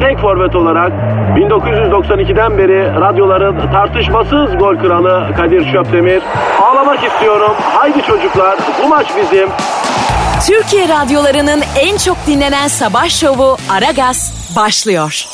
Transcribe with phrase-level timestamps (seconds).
[0.00, 0.92] tek forvet olarak
[1.36, 6.22] 1992'den beri radyoların tartışmasız gol kralı Kadir Şöpdemir.
[6.62, 7.52] Ağlamak istiyorum.
[7.60, 9.48] Haydi çocuklar bu maç bizim.
[10.46, 15.24] Türkiye radyolarının en çok dinlenen sabah şovu Aragaz başlıyor.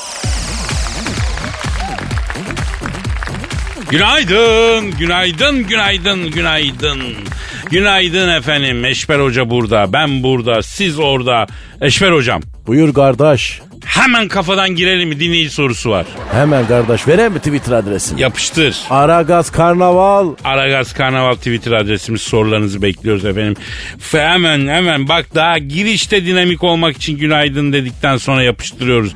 [3.91, 6.99] Günaydın, günaydın, günaydın, günaydın.
[7.71, 8.85] Günaydın efendim.
[8.85, 11.47] Eşber Hoca burada, ben burada, siz orada.
[11.81, 12.41] Eşber Hocam.
[12.67, 13.61] Buyur kardeş.
[13.85, 16.07] Hemen kafadan girelim mi dinleyici sorusu var.
[16.33, 18.21] Hemen kardeş vereyim mi Twitter adresini?
[18.21, 18.77] Yapıştır.
[18.91, 20.29] Aragaz Karnaval.
[20.45, 23.55] Aragaz Karnaval Twitter adresimiz sorularınızı bekliyoruz efendim.
[23.99, 29.13] F- hemen hemen bak daha girişte dinamik olmak için günaydın dedikten sonra yapıştırıyoruz.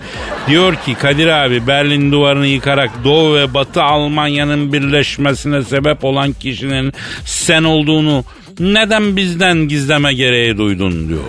[0.49, 6.93] Diyor ki Kadir abi Berlin duvarını yıkarak Doğu ve Batı Almanya'nın birleşmesine sebep olan kişinin
[7.25, 8.25] sen olduğunu
[8.61, 11.21] neden bizden gizleme gereği duydun diyor.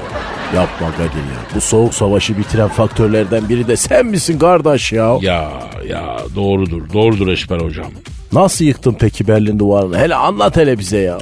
[0.56, 1.40] Yapma Kadir ya.
[1.56, 5.18] Bu soğuk savaşı bitiren faktörlerden biri de sen misin kardeş ya?
[5.22, 5.52] Ya
[5.90, 7.92] ya doğrudur doğrudur Eşber hocam.
[8.32, 10.00] Nasıl yıktın peki Berlin duvarını?
[10.00, 11.18] Hele anlat hele bize ya.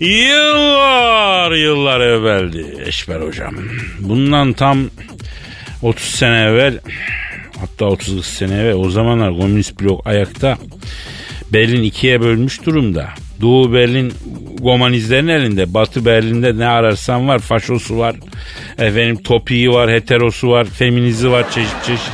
[0.00, 3.54] Yıllar yıllar evveldi Eşber hocam.
[4.00, 4.78] Bundan tam
[5.82, 6.78] 30 sene evvel
[7.60, 10.58] hatta 30 sene evvel o zamanlar komünist blok ayakta
[11.52, 13.08] Berlin ikiye bölmüş durumda.
[13.40, 14.12] Doğu Berlin
[14.60, 15.74] Gomanizlerin elinde.
[15.74, 17.38] Batı Berlin'de ne ararsan var.
[17.38, 18.16] Faşosu var.
[18.78, 19.90] Efendim topiği var.
[19.90, 20.64] Heterosu var.
[20.64, 21.50] Feminizi var.
[21.50, 22.12] Çeşit çeşit.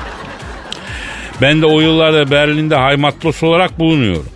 [1.40, 4.35] Ben de o yıllarda Berlin'de haymatlos olarak bulunuyorum.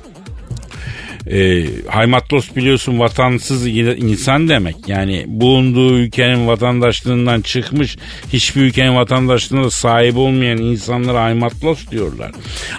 [1.33, 4.77] E, haymatlos biliyorsun vatansız insan demek.
[4.87, 7.97] Yani bulunduğu ülkenin vatandaşlığından çıkmış
[8.33, 12.31] hiçbir ülkenin vatandaşlığına sahip olmayan insanlara haymatlos diyorlar.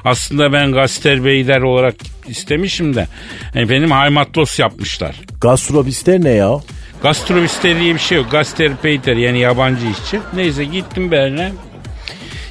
[0.06, 1.96] Aslında ben gazeter beyler olarak
[2.28, 3.08] istemişim de
[3.56, 5.16] efendim haymatlos yapmışlar.
[5.42, 6.52] Gastrobister ne ya?
[7.04, 8.32] Gastrobister diye bir şey yok.
[8.32, 10.20] Gasterpeiter yani yabancı işçi.
[10.36, 11.52] Neyse gittim Berlin'e.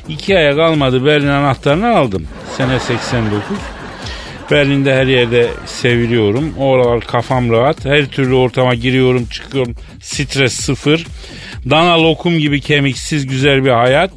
[0.08, 2.26] İki aya kalmadı Berlin anahtarını aldım.
[2.56, 3.56] Sene 89.
[4.50, 6.54] Berlin'de her yerde seviliyorum.
[6.58, 7.84] Oralar kafam rahat.
[7.84, 9.74] Her türlü ortama giriyorum çıkıyorum.
[10.00, 11.06] Stres sıfır.
[11.70, 14.10] Dana lokum gibi kemiksiz güzel bir hayat.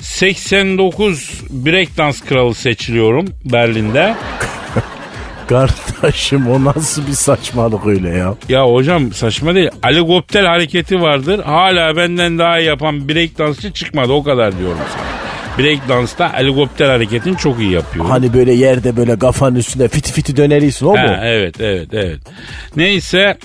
[0.00, 4.14] 89 breakdance kralı seçiliyorum Berlin'de.
[5.48, 8.34] Kardeşim o nasıl bir saçmalık öyle ya?
[8.48, 9.70] Ya hocam saçma değil.
[9.82, 11.44] Helikopter hareketi vardır.
[11.44, 15.07] Hala benden daha iyi yapan breakdance'çı çıkmadı o kadar diyorum sana.
[15.58, 18.06] Breakdance'da helikopter hareketini çok iyi yapıyor.
[18.06, 21.16] Hani böyle yerde böyle kafanın üstünde fiti fiti dönerisin o Ha, mu?
[21.22, 22.20] evet evet evet.
[22.76, 23.38] Neyse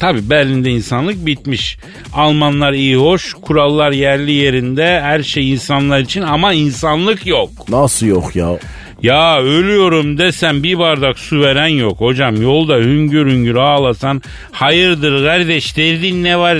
[0.00, 1.78] tabi Berlin'de insanlık bitmiş.
[2.14, 7.50] Almanlar iyi hoş, kurallar yerli yerinde, her şey insanlar için ama insanlık yok.
[7.68, 8.58] Nasıl yok ya?
[9.02, 12.42] Ya ölüyorum desem bir bardak su veren yok hocam.
[12.42, 14.22] Yolda hüngür hüngür ağlasan
[14.52, 16.58] hayırdır kardeş derdin ne var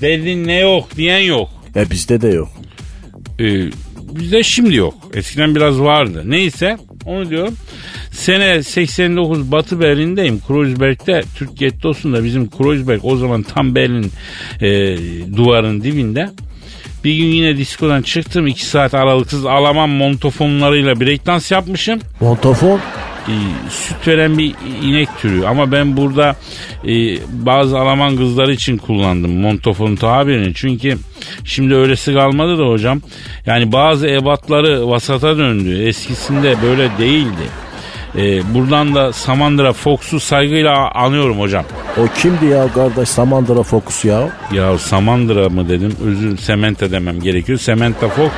[0.00, 1.48] derdin ne yok diyen yok.
[1.76, 2.48] E bizde de yok.
[3.40, 3.44] Ee,
[4.16, 4.94] bizde şimdi yok.
[5.14, 6.22] Eskiden biraz vardı.
[6.26, 7.56] Neyse onu diyorum.
[8.10, 10.40] Sene 89 Batı Berlin'deyim.
[10.48, 14.12] Kreuzberg'de Türk Gettosu'nda bizim Kreuzberg o zaman tam Berlin
[14.60, 14.96] e,
[15.36, 16.30] duvarın dibinde.
[17.04, 18.46] Bir gün yine diskodan çıktım.
[18.46, 22.00] iki saat aralıksız Alman montofonlarıyla breakdance yapmışım.
[22.20, 22.80] Montofon?
[23.28, 23.34] E,
[23.70, 26.36] süt veren bir inek türü ama ben burada
[26.88, 30.98] e, bazı Alman kızları için kullandım montofon tabirini çünkü
[31.44, 33.00] şimdi öylesi kalmadı da hocam
[33.46, 37.62] yani bazı ebatları vasata döndü eskisinde böyle değildi.
[38.16, 41.64] E, buradan da Samandıra Fox'u saygıyla anıyorum hocam.
[41.98, 44.28] O kimdi ya kardeş Samandıra Fokus ya?
[44.52, 47.58] Ya Samandıra mı dedim özür Semente demem gerekiyor.
[47.58, 48.30] Sementa Fox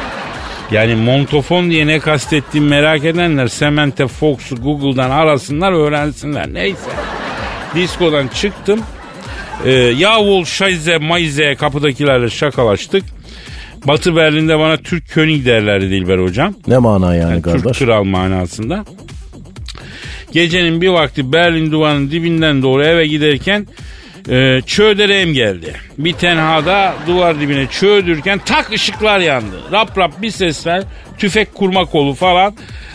[0.71, 6.55] yani montofon diye ne kastettiğimi merak edenler Semente Fox'u Google'dan arasınlar öğrensinler.
[6.55, 6.91] Neyse.
[7.75, 8.81] Diskodan çıktım.
[9.65, 13.05] Ee, Yavul, Şayze, Mayze kapıdakilerle şakalaştık.
[13.85, 16.55] Batı Berlin'de bana Türk König derlerdi Dilber hocam.
[16.67, 17.79] Ne mana yani, Yani Türk kardeş?
[17.79, 18.85] kral manasında.
[20.33, 23.67] Gecenin bir vakti Berlin duvarının dibinden doğru eve giderken
[24.29, 25.73] e, çöderem geldi.
[25.99, 29.57] Bir tenhada duvar dibine çödürken tak ışıklar yandı.
[29.73, 30.83] Rap rap bir sesler
[31.19, 32.55] tüfek kurma kolu falan.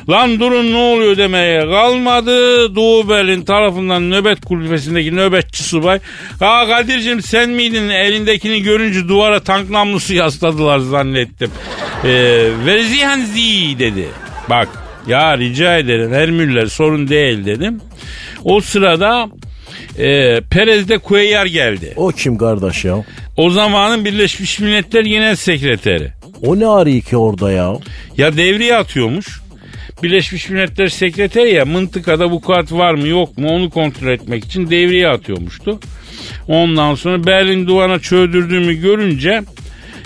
[0.09, 2.35] Lan durun ne oluyor demeye kalmadı.
[2.75, 5.99] Doğu Berlin tarafından nöbet kulübesindeki nöbetçi subay.
[6.39, 11.51] Ha Kadir'cim sen miydin elindekini görünce duvara tank namlusu yasladılar zannettim.
[12.03, 14.07] Ee, Verzihan zi dedi.
[14.49, 14.69] Bak
[15.07, 17.81] ya rica ederim Hermüller sorun değil dedim.
[18.43, 19.29] O sırada
[19.99, 21.93] e, Perez de Cuellar geldi.
[21.95, 23.05] O kim kardeş ya?
[23.37, 26.11] O zamanın Birleşmiş Milletler Genel Sekreteri.
[26.41, 27.73] O ne arıyor ki orada ya?
[28.17, 29.41] Ya devriye atıyormuş.
[30.03, 34.69] Birleşmiş Milletler Sekreteri ya mıntıkada bu kart var mı yok mu onu kontrol etmek için
[34.69, 35.79] devriye atıyormuştu.
[36.47, 39.41] Ondan sonra Berlin duvarına çöldürdüğümü görünce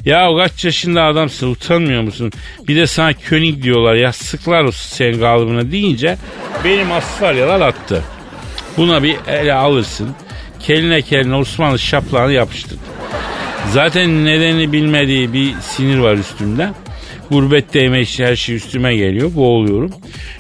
[0.06, 2.31] ya kaç yaşında adamsın utanmıyor musun?
[2.68, 6.18] Bir de sana König diyorlar ya sıklar olsun senin kalıbına deyince
[6.64, 8.04] benim asfalyalar attı.
[8.78, 10.10] Buna bir ele alırsın.
[10.60, 12.81] Keline keline Osmanlı şaplağını yapıştırdı.
[13.72, 16.70] Zaten nedenini bilmediği bir sinir var üstümde.
[17.31, 19.36] Gurbetteyim işte her şey üstüme geliyor.
[19.36, 19.92] Boğuluyorum.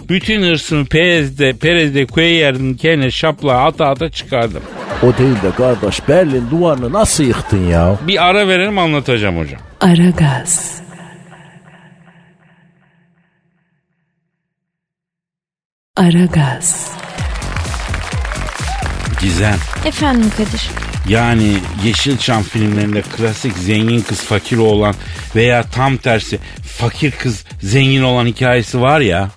[0.09, 4.63] Bütün hırsımı Perez'de, Perez'de Cuellar'ın kendine şaplağı ata ata çıkardım.
[5.03, 7.95] O değil de kardeş Berlin duvarını nasıl yıktın ya?
[8.07, 9.59] Bir ara verelim anlatacağım hocam.
[9.81, 10.81] Aragaz.
[15.97, 17.02] Aragaz.
[19.23, 19.55] Gizem.
[19.85, 20.69] Efendim Kadir.
[21.09, 24.95] Yani Yeşilçam filmlerinde klasik zengin kız fakir olan
[25.35, 26.39] veya tam tersi
[26.77, 29.29] fakir kız zengin olan hikayesi var ya.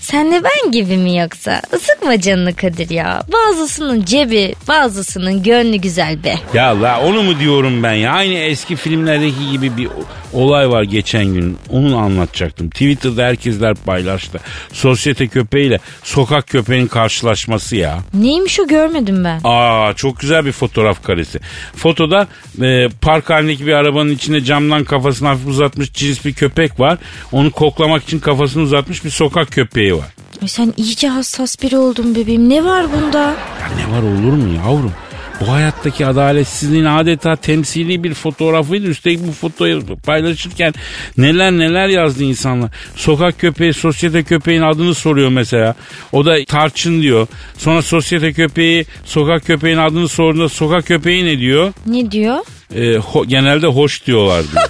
[0.00, 1.62] Sen de ben gibi mi yoksa?
[1.76, 3.22] Isıkma canını Kadir ya.
[3.32, 6.34] Bazısının cebi, bazısının gönlü güzel be.
[6.54, 8.12] Ya la onu mu diyorum ben ya?
[8.12, 9.88] Aynı eski filmlerdeki gibi bir
[10.32, 11.58] olay var geçen gün.
[11.70, 12.70] Onu anlatacaktım.
[12.70, 14.38] Twitter'da herkesler paylaştı.
[14.72, 17.98] Sosyete köpeğiyle sokak köpeğinin karşılaşması ya.
[18.14, 19.40] Neymiş o görmedim ben.
[19.44, 21.38] Aa çok güzel bir fotoğraf karesi.
[21.76, 22.26] Fotoda
[22.62, 26.98] e, park halindeki bir arabanın içinde camdan kafasını hafif uzatmış cins bir köpek var.
[27.32, 29.99] Onu koklamak için kafasını uzatmış bir sokak köpeği var.
[30.42, 32.48] Ay sen iyice hassas biri oldun bebeğim.
[32.48, 33.18] Ne var bunda?
[33.18, 34.92] Ya ne var olur mu yavrum?
[35.40, 38.86] Bu hayattaki adaletsizliğin adeta temsili bir fotoğrafıydı.
[38.86, 40.74] Üstelik bu fotoğrafı paylaşırken
[41.16, 42.70] neler neler yazdı insanlar.
[42.96, 45.74] Sokak köpeği, sosyete köpeğin adını soruyor mesela.
[46.12, 47.26] O da tarçın diyor.
[47.58, 51.72] Sonra sosyete köpeği, sokak köpeğin adını sorduğunda sokak köpeği ne diyor?
[51.86, 52.38] Ne diyor?
[52.74, 54.64] Ee, ho- genelde hoş diyorlar diyor.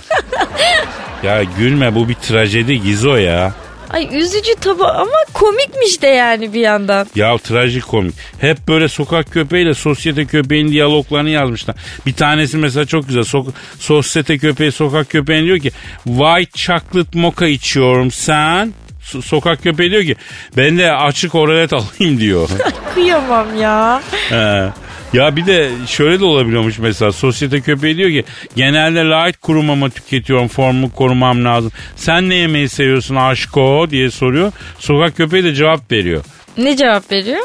[1.22, 3.54] ya gülme bu bir trajedi Gizo ya.
[3.90, 7.06] Ay üzücü tabi ama komikmiş de yani bir yandan.
[7.14, 8.14] Ya trajikomik.
[8.40, 11.76] Hep böyle sokak köpeğiyle sosyete köpeğin diyaloglarını yazmışlar.
[12.06, 13.22] Bir tanesi mesela çok güzel.
[13.22, 15.70] Sok- sosyete köpeği sokak köpeğine diyor ki
[16.04, 18.72] White chocolate mocha içiyorum sen.
[19.04, 20.16] So- sokak köpeği diyor ki
[20.56, 22.48] ben de açık oralet alayım diyor.
[22.94, 24.02] Kıyamam ya.
[24.28, 24.68] He.
[25.12, 28.24] Ya bir de şöyle de olabiliyormuş mesela sosyete köpeği diyor ki
[28.56, 31.72] genelde light kuru mama tüketiyorum formu korumam lazım.
[31.96, 34.52] Sen ne yemeği seviyorsun aşko diye soruyor.
[34.78, 36.24] Sokak köpeği de cevap veriyor.
[36.58, 37.40] Ne cevap veriyor?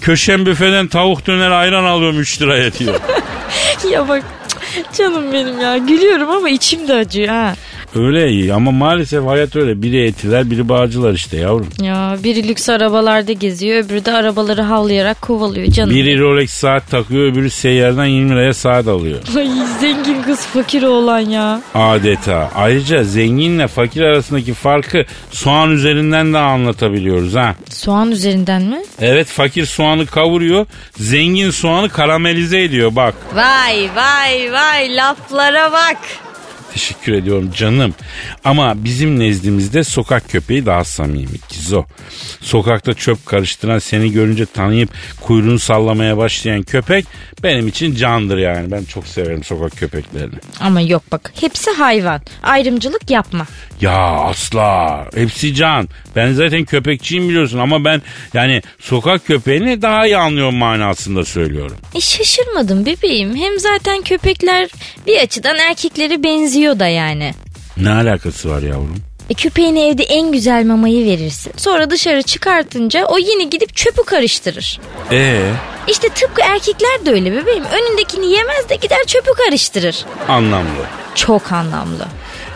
[0.00, 2.94] Köşem büfeden tavuk döner ayran alıyorum 3 liraya diyor.
[3.92, 4.22] ya bak
[4.98, 7.54] canım benim ya gülüyorum ama içim de acıyor ha.
[7.96, 9.82] Öyle iyi ama maalesef hayat öyle.
[9.82, 11.68] Biri etiler biri bağcılar işte yavrum.
[11.82, 15.94] Ya biri lüks arabalarda geziyor öbürü de arabaları havlayarak kovalıyor canım.
[15.94, 19.18] Biri Rolex saat takıyor öbürü seyyardan 20 liraya saat alıyor.
[19.36, 19.48] Ay
[19.80, 21.60] zengin kız fakir oğlan ya.
[21.74, 22.50] Adeta.
[22.54, 27.54] Ayrıca zenginle fakir arasındaki farkı soğan üzerinden de anlatabiliyoruz ha.
[27.70, 28.82] Soğan üzerinden mi?
[29.00, 30.66] Evet fakir soğanı kavuruyor.
[30.96, 33.14] Zengin soğanı karamelize ediyor bak.
[33.34, 35.96] Vay vay vay laflara bak.
[36.76, 37.94] Teşekkür ediyorum canım.
[38.44, 41.38] Ama bizim nezdimizde sokak köpeği daha samimi.
[41.48, 41.84] Gizo.
[42.40, 44.90] Sokakta çöp karıştıran seni görünce tanıyıp
[45.20, 47.06] kuyruğunu sallamaya başlayan köpek
[47.42, 48.70] benim için candır yani.
[48.70, 50.34] Ben çok severim sokak köpeklerini.
[50.60, 52.20] Ama yok bak hepsi hayvan.
[52.42, 53.46] Ayrımcılık yapma.
[53.80, 55.06] Ya asla.
[55.14, 55.88] Hepsi can.
[56.16, 58.02] Ben zaten köpekçiyim biliyorsun ama ben
[58.34, 61.76] yani sokak köpeğini daha iyi anlıyorum manasında söylüyorum.
[61.94, 63.36] E şaşırmadım bebeğim.
[63.36, 64.68] Hem zaten köpekler
[65.06, 67.34] bir açıdan erkeklere benziyor da yani.
[67.76, 68.96] Ne alakası var yavrum?
[69.30, 71.52] E köpeğine evde en güzel mamayı verirsin.
[71.56, 74.80] Sonra dışarı çıkartınca o yine gidip çöpü karıştırır.
[75.12, 75.50] Ee,
[75.88, 77.64] İşte tıpkı erkekler de öyle bebeğim.
[77.64, 80.04] Önündekini yemez de gider çöpü karıştırır.
[80.28, 80.84] anlamlı.
[81.14, 82.06] Çok anlamlı.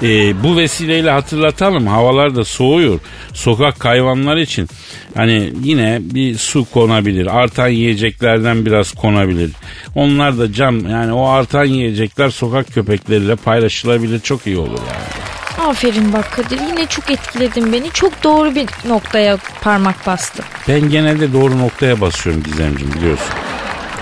[0.02, 3.00] Ee, bu vesileyle hatırlatalım havalar da soğuyor.
[3.32, 4.68] Sokak hayvanlar için
[5.16, 7.38] hani yine bir su konabilir.
[7.38, 9.50] Artan yiyeceklerden biraz konabilir.
[9.94, 14.20] Onlar da cam yani o artan yiyecekler sokak köpekleriyle paylaşılabilir.
[14.20, 15.68] Çok iyi olur yani.
[15.68, 17.90] Aferin bak Kadir yine çok etkiledin beni.
[17.90, 20.44] Çok doğru bir noktaya parmak bastın.
[20.68, 23.34] Ben genelde doğru noktaya basıyorum Gizemciğim biliyorsun.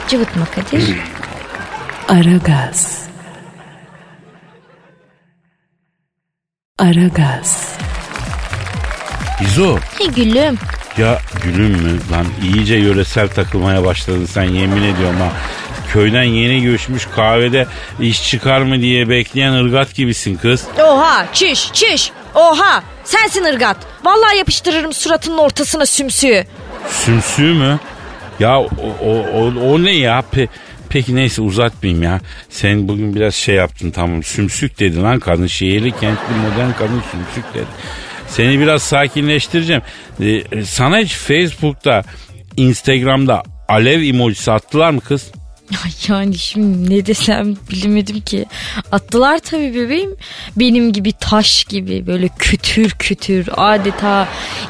[0.09, 0.85] Cıvıtma Kadir.
[2.09, 3.08] Aragaz.
[6.79, 7.73] Aragaz.
[9.41, 10.59] Gizo Hey gülüm.
[10.99, 15.29] ya gülüm mü lan iyice yöresel takılmaya başladın sen yemin ediyorum ha.
[15.93, 17.67] Köyden yeni göçmüş kahvede
[18.01, 20.65] iş çıkar mı diye bekleyen ırgat gibisin kız.
[20.83, 22.11] Oha çiş çiş.
[22.35, 23.77] Oha sensin ırgat.
[24.05, 26.45] Vallahi yapıştırırım suratının ortasına sümsüğü.
[26.91, 27.79] Sümsüğü mü?
[28.41, 28.69] Ya o,
[29.05, 30.23] o, o, o ne ya?
[30.31, 30.49] Pe,
[30.91, 32.21] peki neyse uzatmayayım ya.
[32.49, 34.23] Sen bugün biraz şey yaptın tamam.
[34.23, 35.47] Sümsük dedi lan kadın.
[35.47, 37.67] Şehirli kentli modern kadın sümsük dedi.
[38.29, 39.83] Seni biraz sakinleştireceğim.
[40.21, 42.03] Ee, sana hiç Facebook'ta,
[42.57, 45.33] Instagram'da alev emojisi attılar mı kız?
[46.09, 48.47] Yani şimdi ne desem bilemedim ki.
[48.93, 50.17] Attılar tabii bebeğim.
[50.57, 54.29] Benim gibi taş gibi böyle kütür kütür adeta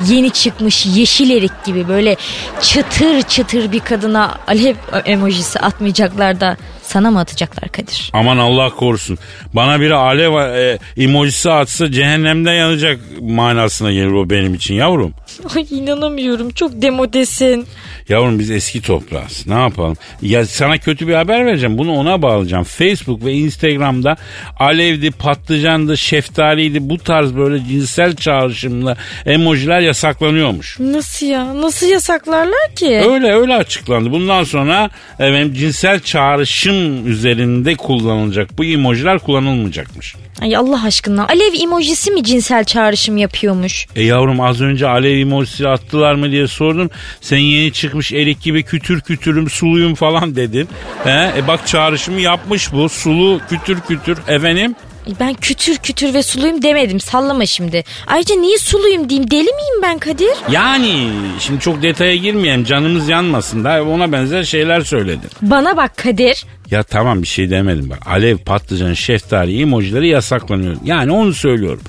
[0.08, 2.16] yeni çıkmış yeşil erik gibi böyle
[2.62, 4.74] çıtır çıtır bir kadına alev
[5.04, 8.10] emojisi atmayacaklar da sana mı atacaklar Kadir?
[8.12, 9.18] Aman Allah korusun.
[9.54, 15.14] Bana biri alev e, emojisi atsa cehennemde yanacak manasına gelir o benim için yavrum.
[15.57, 17.66] Ay inanamıyorum çok demodesin.
[18.09, 19.45] Yavrum biz eski toprağız.
[19.47, 19.97] Ne yapalım?
[20.23, 21.78] Ya sana kötü bir haber vereceğim.
[21.78, 22.64] Bunu ona bağlayacağım.
[22.64, 24.16] Facebook ve Instagram'da
[24.59, 30.76] alevdi, patlıcandı, şeftaliydi bu tarz böyle cinsel çağrışımlı emojiler yasaklanıyormuş.
[30.80, 31.61] Nasıl ya?
[31.62, 33.02] Nasıl yasaklarlar ki?
[33.11, 34.11] Öyle öyle açıklandı.
[34.12, 40.14] Bundan sonra efendim, cinsel çağrışım üzerinde kullanılacak bu emojiler kullanılmayacakmış.
[40.42, 43.87] Ay Allah aşkına alev emojisi mi cinsel çağrışım yapıyormuş?
[43.97, 46.90] E yavrum az önce alev emojisi attılar mı diye sordum.
[47.20, 50.68] Sen yeni çıkmış erik gibi kütür kütürüm suluyum falan dedin.
[51.04, 51.32] He?
[51.37, 52.88] E bak çağrışımı yapmış bu.
[52.88, 54.75] Sulu kütür kütür efendim.
[55.20, 57.84] Ben kütür kütür ve suluyum demedim sallama şimdi.
[58.06, 60.28] Ayrıca niye suluyum diyeyim deli miyim ben Kadir?
[60.50, 61.10] Yani
[61.40, 65.30] şimdi çok detaya girmeyelim canımız yanmasın da ona benzer şeyler söyledin.
[65.42, 66.44] Bana bak Kadir.
[66.70, 67.98] Ya tamam bir şey demedim bak.
[68.06, 70.76] Alev, patlıcan, şeftali emojileri yasaklanıyor.
[70.84, 71.80] Yani onu söylüyorum.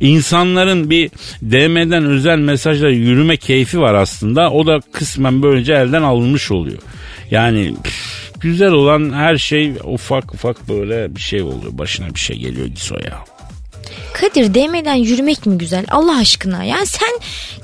[0.00, 1.10] İnsanların bir
[1.42, 4.50] DM'den özel mesajla yürüme keyfi var aslında.
[4.50, 6.78] O da kısmen böylece elden alınmış oluyor.
[7.30, 11.78] Yani püf, güzel olan her şey ufak ufak böyle bir şey oluyor.
[11.78, 13.24] Başına bir şey geliyor Giso'ya.
[14.14, 16.64] Kadir DM'den yürümek mi güzel Allah aşkına?
[16.64, 17.08] Yani sen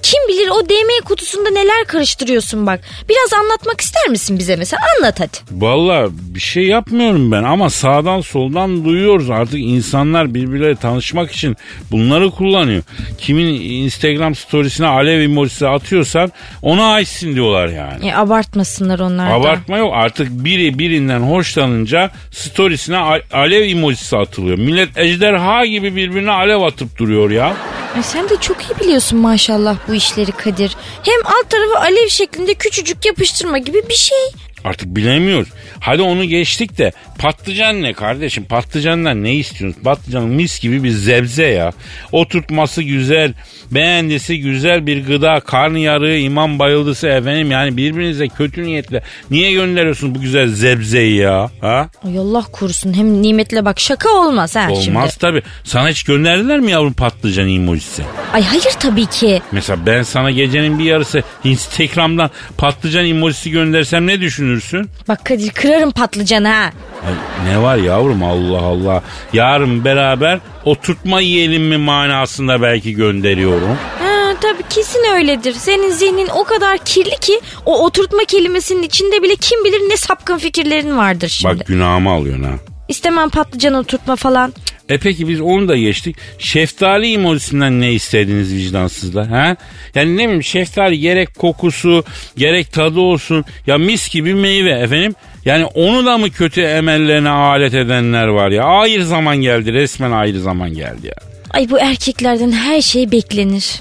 [0.03, 2.81] kim bilir o DM kutusunda neler karıştırıyorsun bak.
[3.09, 4.81] Biraz anlatmak ister misin bize mesela?
[4.99, 5.37] Anlat hadi.
[5.65, 11.57] Valla bir şey yapmıyorum ben ama sağdan soldan duyuyoruz artık insanlar birbirleriyle tanışmak için
[11.91, 12.83] bunları kullanıyor.
[13.19, 13.47] Kimin
[13.85, 18.09] Instagram storiesine alev emojisi atıyorsan ona aitsin diyorlar yani.
[18.09, 19.31] E, abartmasınlar onlar.
[19.31, 22.97] Abartma yok artık biri birinden hoşlanınca storiesine
[23.33, 24.59] alev emojisi atılıyor.
[24.59, 27.57] Millet ejderha gibi birbirine alev atıp duruyor ya.
[27.97, 30.77] Ay sen de çok iyi biliyorsun maşallah bu işleri Kadir.
[31.03, 34.19] Hem alt tarafı alev şeklinde küçücük yapıştırma gibi bir şey.
[34.65, 35.49] Artık bilemiyoruz.
[35.87, 38.45] Hadi onu geçtik de patlıcan ne kardeşim?
[38.45, 39.83] Patlıcandan ne istiyorsun?
[39.83, 41.73] Patlıcan mis gibi bir zebze ya.
[42.13, 43.33] Oturtması güzel,
[43.71, 45.41] beğendisi güzel bir gıda.
[45.41, 47.51] Karnıyarığı, imam bayıldısı efendim.
[47.51, 51.51] Yani birbirinize kötü niyetle niye gönderiyorsun bu güzel zebzeyi ya?
[51.61, 51.89] Ha?
[52.05, 54.89] Ay Allah korusun hem nimetle bak şaka olmaz ha şimdi.
[54.99, 55.43] Olmaz tabii.
[55.65, 58.03] Sana hiç gönderdiler mi yavrum patlıcan emojisi?
[58.33, 59.43] Ay hayır tabii ki.
[59.53, 64.91] Mesela ben sana gecenin bir yarısı Instagram'dan patlıcan emojisi göndersem ne düşünürsün?
[65.09, 66.71] Bak Kadir kırarım patlıcanı ha.
[67.07, 67.15] Ay,
[67.51, 69.03] ne var yavrum Allah Allah.
[69.33, 73.77] Yarın beraber oturtma yiyelim mi manasında belki gönderiyorum.
[73.99, 75.53] Ha tabii kesin öyledir.
[75.53, 80.39] Senin zihnin o kadar kirli ki o oturtma kelimesinin içinde bile kim bilir ne sapkın
[80.39, 81.59] fikirlerin vardır şimdi.
[81.59, 82.53] Bak günahımı alıyorsun ha.
[82.89, 84.53] İstemem patlıcan oturtma falan.
[84.89, 86.17] E peki biz onu da geçtik.
[86.39, 89.27] Şeftali emojisinden ne istediniz vicdansızlar?
[89.27, 89.57] Ha?
[89.95, 92.05] Yani ne bileyim şeftali gerek kokusu
[92.37, 93.45] gerek tadı olsun.
[93.67, 95.15] Ya mis gibi meyve efendim.
[95.47, 98.65] Yani onu da mı kötü emellerine alet edenler var ya?
[98.65, 101.15] Ayrı zaman geldi resmen ayrı zaman geldi ya.
[101.51, 103.81] Ay bu erkeklerden her şey beklenir.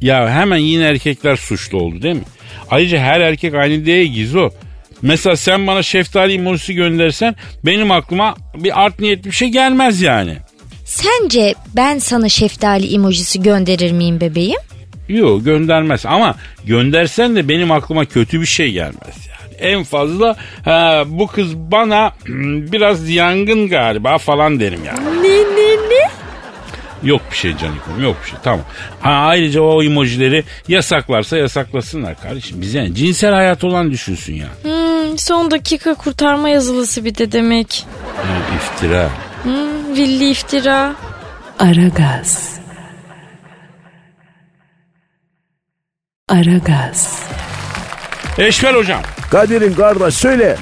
[0.00, 2.24] Ya hemen yine erkekler suçlu oldu değil mi?
[2.70, 4.50] Ayrıca her erkek aynı değil Gizo.
[5.02, 10.36] Mesela sen bana şeftali emojisi göndersen benim aklıma bir art niyetli bir şey gelmez yani.
[10.84, 14.60] Sence ben sana şeftali emojisi gönderir miyim bebeğim?
[15.08, 19.31] Yok göndermez ama göndersen de benim aklıma kötü bir şey gelmez.
[19.58, 22.12] En fazla ha, bu kız bana
[22.72, 25.22] biraz yangın galiba falan derim yani.
[25.22, 26.10] Ne ne ne?
[27.02, 28.60] Yok bir şey canikom yok bir şey tamam.
[29.00, 32.60] Ha, ayrıca o emojileri yasaklarsa yasaklasınlar kardeşim.
[32.60, 34.46] Bize yani cinsel hayat olan düşünsün ya.
[34.62, 37.86] Hmm, son dakika kurtarma yazılısı bir de demek.
[38.30, 39.10] Yani iftira.
[39.42, 40.94] Hmm, villi iftira.
[41.58, 42.60] Aragaz.
[46.28, 47.22] Aragaz.
[48.38, 49.02] Eşver hocam.
[49.32, 50.56] Kadir'in kardeş söyle.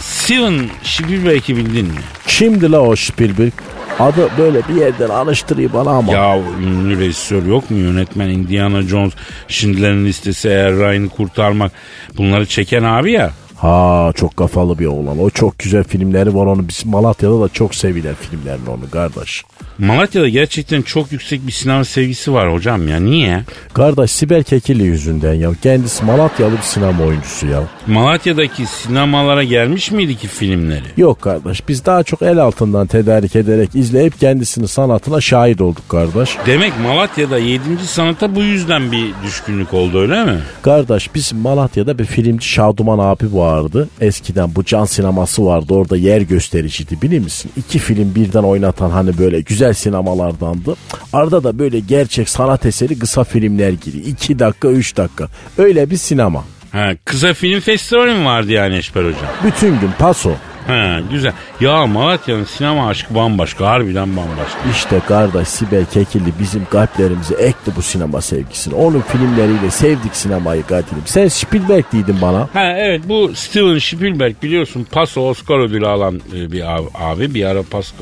[0.00, 2.00] Steven Spielberg'i bildin mi?
[2.26, 3.52] Kimdi la o Spielberg?
[3.98, 6.12] Adı böyle bir yerden anıştırıyor bana ama.
[6.12, 9.12] Ya ünlü rejisör yok mu yönetmen Indiana Jones,
[9.48, 11.72] Schindler'in listesi, eğer Ryan'ı kurtarmak
[12.16, 13.30] bunları çeken abi ya.
[13.58, 15.18] Ha çok kafalı bir oğlan.
[15.18, 16.68] O çok güzel filmleri var onu.
[16.68, 19.44] Biz Malatya'da da çok sevilen filmlerini onu kardeş.
[19.78, 23.00] Malatya'da gerçekten çok yüksek bir sinema sevgisi var hocam ya.
[23.00, 23.44] Niye?
[23.74, 25.50] Kardeş Sibel Kekilli yüzünden ya.
[25.62, 27.62] Kendisi Malatyalı bir sinema oyuncusu ya.
[27.86, 30.84] Malatya'daki sinemalara gelmiş miydi ki filmleri?
[30.96, 36.36] Yok kardeş biz daha çok el altından tedarik ederek izleyip kendisinin sanatına şahit olduk kardeş.
[36.46, 37.62] Demek Malatya'da 7.
[37.86, 40.38] sanata bu yüzden bir düşkünlük oldu öyle mi?
[40.62, 43.88] Kardeş biz Malatya'da bir filmci Şaduman abi vardı.
[44.00, 47.50] Eskiden bu can sineması vardı orada yer göstericiydi bilir misin?
[47.56, 50.76] İki film birden oynatan hani böyle güzel sinemalardandı.
[51.12, 53.98] Arada da böyle gerçek sanat eseri kısa filmler gibi.
[53.98, 55.28] 2 dakika 3 dakika.
[55.58, 56.44] Öyle bir sinema.
[56.72, 59.30] Ha, kısa film festivali mi vardı yani Eşber hocam?
[59.44, 60.32] Bütün gün paso.
[60.68, 61.32] Ha, güzel.
[61.60, 63.66] Ya Malatya'nın sinema aşkı bambaşka.
[63.66, 64.58] Harbiden bambaşka.
[64.72, 68.74] İşte kardeş Sibel Kekilli bizim kalplerimize ekti bu sinema sevgisini.
[68.74, 71.02] Onun filmleriyle sevdik sinemayı katilim.
[71.04, 72.48] Sen Spielberg diydin bana.
[72.52, 77.44] Ha evet bu Steven Spielberg biliyorsun Paso Oscar ödülü alan e, bir abi, abi bir
[77.44, 77.94] ara Paso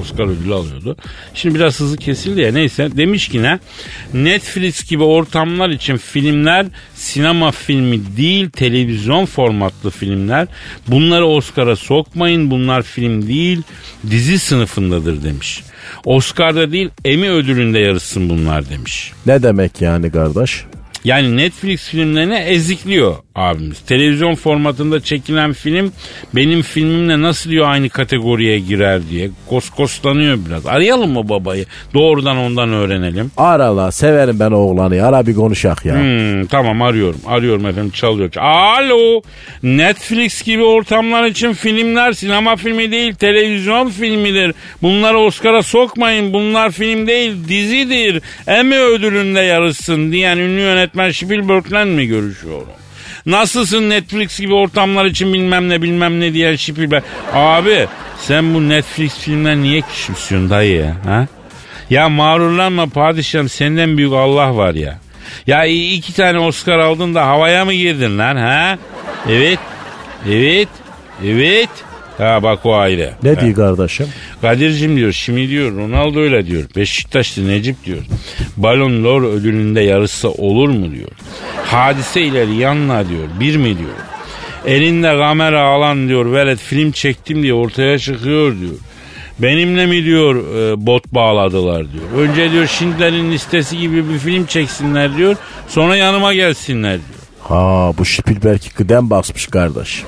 [0.00, 0.96] Oscar ödülü alıyordu.
[1.34, 3.58] Şimdi biraz hızlı kesildi ya neyse demiş ki ne
[4.14, 10.48] Netflix gibi ortamlar için filmler sinema filmi değil televizyon formatlı filmler.
[10.88, 13.62] Bunları Oscar'a sokmayın bunlar film değil
[14.10, 15.62] dizi sınıfındadır demiş.
[16.04, 19.12] Oscar'da değil Emmy ödülünde yarışsın bunlar demiş.
[19.26, 20.64] Ne demek yani kardeş?
[21.04, 23.80] Yani Netflix filmlerini ezikliyor abimiz.
[23.80, 25.92] Televizyon formatında çekilen film
[26.34, 30.66] benim filmimle nasıl diyor aynı kategoriye girer diye koskoslanıyor biraz.
[30.66, 31.64] Arayalım mı babayı?
[31.94, 33.30] Doğrudan ondan öğrenelim.
[33.36, 35.06] Arala severim ben oğlanı.
[35.06, 35.94] Ara bir konuşak ya.
[35.94, 37.20] Hmm, tamam arıyorum.
[37.26, 38.30] Arıyorum efendim çalıyor.
[38.36, 39.22] Alo.
[39.62, 44.54] Netflix gibi ortamlar için filmler sinema filmi değil televizyon filmidir.
[44.82, 46.32] Bunları Oscar'a sokmayın.
[46.32, 48.22] Bunlar film değil dizidir.
[48.46, 52.68] Emmy ödülünde yarışsın diyen ünlü yönetmen Spielberg'le mi görüşüyorum?
[53.26, 57.02] Nasılsın Netflix gibi ortamlar için bilmem ne bilmem ne diyen Spielberg.
[57.32, 57.86] Abi
[58.18, 60.96] sen bu Netflix filmler niye küçümsüyorsun dayı ya?
[61.04, 61.26] Ha?
[61.90, 64.98] Ya mağrurlanma padişahım senden büyük Allah var ya.
[65.46, 68.78] Ya iki tane Oscar aldın da havaya mı girdin lan ha?
[69.28, 69.58] Evet.
[70.30, 70.68] Evet.
[71.26, 71.68] Evet.
[72.18, 73.12] Ha bak o ayrı.
[73.22, 74.06] Ne diyor kardeşim?
[74.42, 76.64] Kadir'cim diyor şimdi diyor Ronaldo öyle diyor.
[76.76, 78.02] Beşiktaşlı Necip diyor.
[78.56, 81.08] Balon d'Or ödülünde yarışsa olur mu diyor.
[81.64, 83.28] Hadise ile Rihanna diyor.
[83.40, 83.90] Bir mi diyor.
[84.66, 88.74] Elinde kamera alan diyor velet film çektim diye ortaya çıkıyor diyor.
[89.38, 92.28] Benimle mi diyor e, bot bağladılar diyor.
[92.28, 95.36] Önce diyor Schindler'in listesi gibi bir film çeksinler diyor.
[95.68, 97.20] Sonra yanıma gelsinler diyor.
[97.42, 100.02] Ha bu Spielberg'i kıdem basmış kardeş.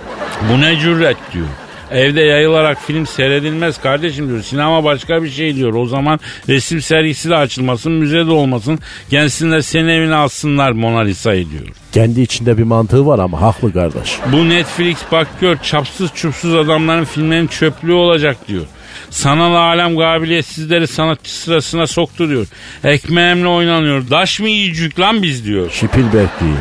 [0.51, 1.47] Bu ne cüret diyor.
[1.90, 4.42] Evde yayılarak film seyredilmez kardeşim diyor.
[4.42, 5.75] Sinema başka bir şey diyor.
[5.75, 8.79] O zaman resim sergisi de açılmasın, müze de olmasın.
[9.11, 11.68] Gelsinler senin evine alsınlar Mona Lisa'yı diyor.
[11.92, 14.18] Kendi içinde bir mantığı var ama haklı kardeş.
[14.33, 18.64] Bu Netflix bak gör çapsız çupsuz adamların filmlerin çöplüğü olacak diyor.
[19.11, 22.47] Sanal alem kabiliyetsizleri sanatçı sırasına soktu diyor.
[22.85, 24.11] Ekmeğimle oynanıyor.
[24.11, 25.70] Daş mı yiyecek lan biz diyor.
[25.70, 26.59] Spielberg diyor.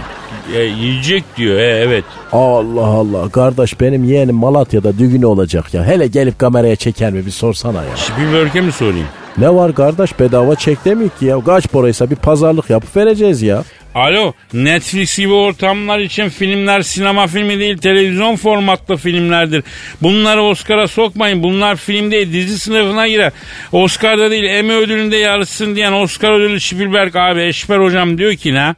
[0.56, 1.60] E, yiyecek diyor.
[1.60, 2.04] E, evet.
[2.32, 5.84] Allah Allah kardeş benim yeğenim Malatya'da düğünü olacak ya.
[5.86, 7.96] Hele gelip kameraya çeker mi bir sorsana ya.
[7.96, 9.08] Spielberg'e mi sorayım?
[9.38, 11.40] Ne var kardeş bedava çek demiyor ki ya.
[11.46, 13.64] Kaç paraysa bir pazarlık yapıp vereceğiz ya.
[13.96, 19.64] Alo Netflix gibi ortamlar için filmler sinema filmi değil televizyon formatlı filmlerdir.
[20.02, 21.44] Bunları Oscar'a sokmayın.
[21.44, 23.32] Bunlar film değil dizi sınıfına girer.
[23.72, 28.76] Oscar'da değil Emmy ödülünde yarışsın diyen Oscar ödülü Spielberg abi Eşber hocam diyor ki ne?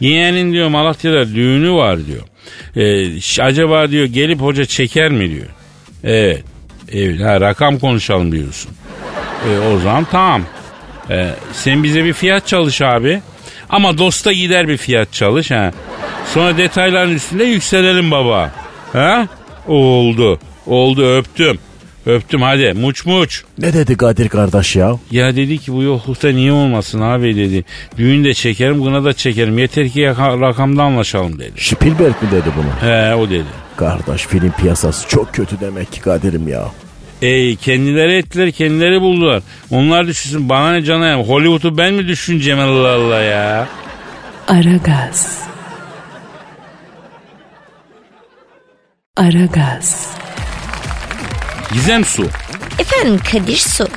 [0.00, 2.22] Yeğenin diyor Malatya'da düğünü var diyor.
[2.76, 5.46] Ee, acaba diyor gelip hoca çeker mi diyor.
[6.04, 6.42] Evet.
[6.92, 8.70] Evet ha, rakam konuşalım diyorsun.
[9.50, 10.42] E, o zaman tamam.
[11.10, 13.20] E, sen bize bir fiyat çalış abi.
[13.70, 15.72] Ama dosta gider bir fiyat çalış ha.
[16.34, 18.52] Sonra detayların üstünde yükselelim baba.
[18.92, 19.28] Ha?
[19.68, 20.38] Oldu.
[20.66, 21.58] Oldu öptüm.
[22.06, 23.42] Öptüm hadi muç muç.
[23.58, 24.92] Ne dedi Kadir kardeş ya?
[25.10, 27.64] Ya dedi ki bu yoklukta niye olmasın abi dedi.
[27.96, 29.58] Düğün de çekerim gına da çekerim.
[29.58, 31.52] Yeter ki rakamda anlaşalım dedi.
[31.56, 32.90] Spielberg mi dedi bunu?
[32.90, 33.44] He o dedi.
[33.76, 36.64] Kardeş film piyasası çok kötü demek ki Kadir'im ya.
[37.22, 39.42] Ey kendileri ettiler kendileri buldular.
[39.70, 41.18] Onlar düşünsün bana ne cana ya.
[41.22, 43.68] Hollywood'u ben mi düşüneceğim Allah Allah ya.
[44.48, 45.38] Aragaz.
[49.16, 50.16] Aragaz.
[51.72, 52.26] Gizem Su.
[52.78, 53.88] Efendim Kadir Su.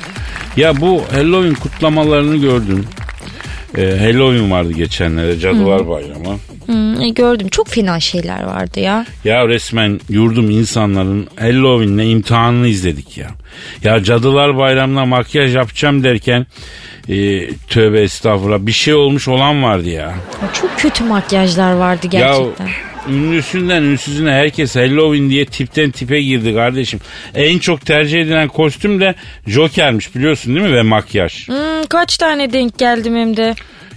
[0.56, 2.86] Ya bu Halloween kutlamalarını gördüm.
[3.78, 6.38] Ee, Halloween vardı geçenlerde Cadılar Bayramı.
[7.02, 9.06] Hmm, E, gördüm çok fena şeyler vardı ya.
[9.24, 13.28] Ya resmen yurdum insanların Halloween'le imtihanını izledik ya.
[13.84, 16.46] Ya Cadılar Bayramı'na makyaj yapacağım derken
[17.08, 20.14] e, tövbe estağfurullah bir şey olmuş olan vardı ya.
[20.52, 22.66] Çok kötü makyajlar vardı gerçekten.
[22.66, 22.72] Ya
[23.08, 27.00] ünlüsünden ünsüzüne herkes Halloween diye tipten tipe girdi kardeşim.
[27.34, 29.14] En çok tercih edilen kostüm de
[29.46, 31.48] Joker'miş biliyorsun değil mi ve makyaj.
[31.48, 31.56] Hmm,
[31.88, 33.54] kaç tane denk geldim hem de.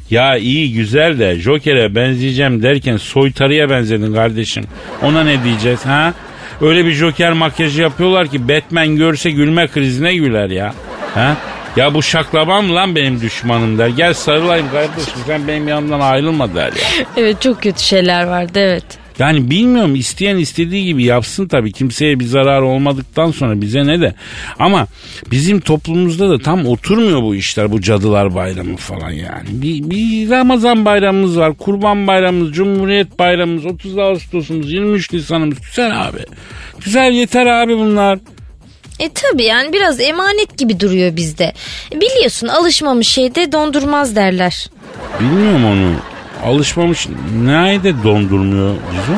[0.09, 4.63] Ya iyi güzel de Joker'e benzeyeceğim derken soytarıya benzedin kardeşim.
[5.03, 6.13] Ona ne diyeceğiz ha?
[6.61, 10.73] Öyle bir Joker makyajı yapıyorlar ki Batman görse gülme krizine güler ya.
[11.13, 11.37] Ha?
[11.75, 13.87] Ya bu şaklaban lan benim düşmanım der.
[13.87, 17.05] Gel sarılayım kardeşim sen benim yanımdan ayrılma der ya.
[17.17, 18.85] Evet çok kötü şeyler vardı evet.
[19.19, 24.15] Yani bilmiyorum isteyen istediği gibi yapsın tabii kimseye bir zarar olmadıktan sonra bize ne de.
[24.60, 24.88] Ama
[25.32, 29.47] bizim toplumumuzda da tam oturmuyor bu işler bu cadılar bayramı falan yani.
[29.49, 36.19] Bir, bir Ramazan bayramımız var, kurban bayramımız, Cumhuriyet bayramımız, 30 Ağustos'umuz, 23 Nisan'ımız güzel abi.
[36.86, 38.19] Güzel yeter abi bunlar.
[38.99, 41.54] E tabi yani biraz emanet gibi duruyor bizde.
[41.93, 44.69] Biliyorsun alışmamış şeyde dondurmaz derler.
[45.19, 46.14] Bilmiyorum onu.
[46.45, 47.08] Alışmamış
[47.43, 49.13] nerede dondurmuyor Cizo?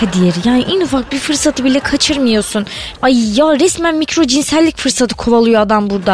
[0.00, 2.66] Kadir yani en ufak bir fırsatı bile kaçırmıyorsun.
[3.02, 6.12] Ay ya resmen mikro cinsellik fırsatı kovalıyor adam burada.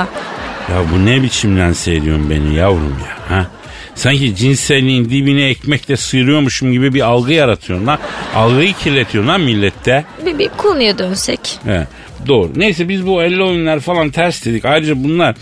[0.70, 3.46] Ya bu ne biçim lanse ediyorsun beni yavrum ya ha?
[3.94, 7.98] Sanki cinselliğin dibine ekmekle sıyırıyormuşum gibi bir algı yaratıyorsun lan.
[8.34, 10.04] Algıyı kirletiyorsun lan millette.
[10.26, 11.40] Bir, bir konuya dönsek.
[11.64, 11.86] He,
[12.26, 12.50] doğru.
[12.56, 14.64] Neyse biz bu elle oyunlar falan ters dedik.
[14.64, 15.36] Ayrıca bunlar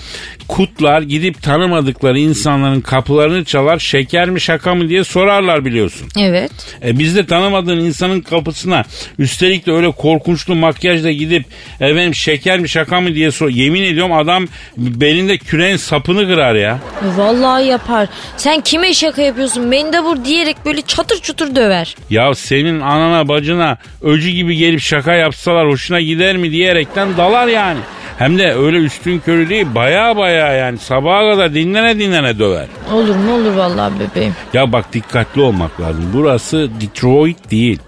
[0.50, 6.08] kutlar gidip tanımadıkları insanların kapılarını çalar şeker mi şaka mı diye sorarlar biliyorsun.
[6.18, 6.50] Evet.
[6.84, 8.84] E biz de tanımadığın insanın kapısına
[9.18, 11.44] üstelik de öyle korkunçlu makyajla gidip
[11.80, 13.48] efendim şeker mi şaka mı diye sor.
[13.48, 16.78] Yemin ediyorum adam belinde küreğin sapını kırar ya.
[17.16, 18.08] Vallahi yapar.
[18.36, 21.96] Sen kime şaka yapıyorsun mendebur diyerek böyle çatır çutur döver.
[22.10, 27.80] Ya senin anana bacına öcü gibi gelip şaka yapsalar hoşuna gider mi diyerekten dalar yani.
[28.20, 32.66] Hem de öyle üstün körü değil baya baya yani sabaha kadar dinlene dinlene döver.
[32.92, 34.35] Olur mu olur vallahi bebeğim.
[34.52, 36.11] Ya bak dikkatli olmak lazım.
[36.12, 37.78] Burası Detroit değil.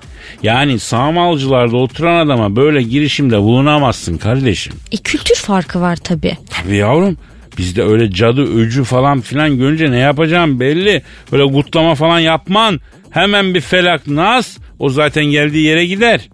[0.42, 4.72] Yani sağmalcılarda oturan adama böyle girişimde bulunamazsın kardeşim.
[4.92, 6.36] E kültür farkı var tabi.
[6.50, 7.16] Tabii yavrum.
[7.58, 11.02] Bizde öyle cadı öcü falan filan görünce ne yapacağım belli.
[11.32, 12.80] Öyle kutlama falan yapman.
[13.10, 16.28] Hemen bir felak nas o zaten geldiği yere gider.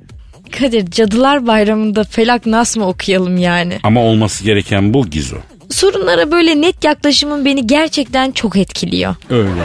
[0.48, 3.78] Kadir Cadılar Bayramı'nda Felak Nas mı okuyalım yani?
[3.82, 5.36] Ama olması gereken bu Gizo.
[5.70, 9.14] Sorunlara böyle net yaklaşımın beni gerçekten çok etkiliyor.
[9.30, 9.62] Öyle.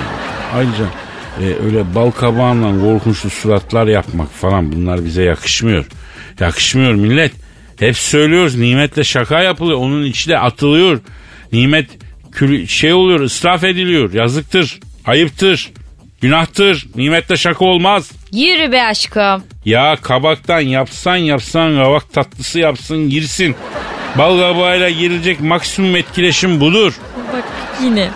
[0.54, 0.86] Ayrıca
[1.41, 5.86] e, öyle bal kabağından korkunçlu suratlar yapmak falan bunlar bize yakışmıyor.
[6.39, 7.32] Yakışmıyor millet.
[7.80, 9.78] Hep söylüyoruz nimetle şaka yapılıyor.
[9.78, 11.00] Onun içine atılıyor.
[11.52, 11.89] Nimet
[12.67, 14.13] şey oluyor ısraf ediliyor.
[14.13, 14.80] Yazıktır.
[15.06, 15.72] Ayıptır.
[16.23, 16.88] Günahtır.
[16.95, 18.12] Nimetle şaka olmaz.
[18.31, 19.43] Yürü be aşkım.
[19.65, 23.55] Ya kabaktan yapsan yapsan kavak tatlısı yapsın girsin.
[24.17, 26.93] Bal kabağıyla girilecek maksimum etkileşim budur.
[27.84, 28.10] Yine.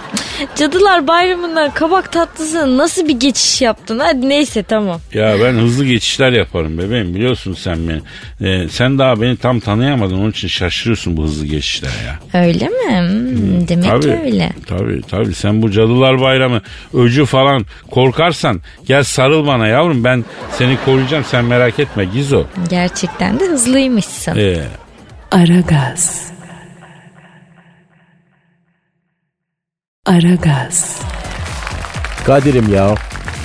[0.55, 3.99] Cadılar Bayramı'ndan kabak tatlısı nasıl bir geçiş yaptın?
[3.99, 5.01] Hadi neyse tamam.
[5.13, 8.01] Ya ben hızlı geçişler yaparım bebeğim biliyorsun sen beni.
[8.49, 12.41] Ee, sen daha beni tam tanıyamadın onun için şaşırıyorsun bu hızlı geçişlere ya.
[12.43, 12.99] Öyle mi?
[12.99, 14.51] Hmm, demek ki öyle.
[14.67, 16.61] Tabii tabii sen bu cadılar bayramı
[16.93, 20.25] öcü falan korkarsan gel sarıl bana yavrum ben
[20.57, 22.43] seni koruyacağım sen merak etme Gizo.
[22.69, 24.37] Gerçekten de hızlıymışsın.
[24.37, 24.63] Ee,
[25.31, 26.37] Aragaz.
[30.07, 31.01] Aragaz.
[32.25, 32.95] Kadir'im ya.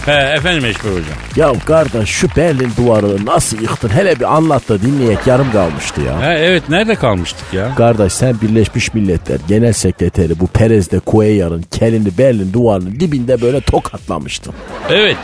[0.07, 1.05] he, efendim Eşber hocam.
[1.37, 3.89] Ya kardeş şu Berlin duvarını nasıl yıktın?
[3.89, 6.21] Hele bir anlat da dinleyek yarım kalmıştı ya.
[6.23, 7.75] He, evet nerede kalmıştık ya?
[7.75, 13.61] Kardeş sen Birleşmiş Milletler Genel Sekreteri bu Perez de Cuellar'ın kelini Berlin duvarının dibinde böyle
[13.61, 14.55] tokatlamıştın.
[14.91, 15.17] Evet.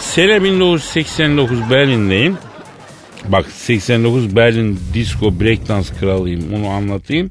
[0.00, 2.38] Sene 1989 Berlin'deyim.
[3.28, 7.30] Bak 89 Berlin disco breakdance kralıyım onu anlatayım.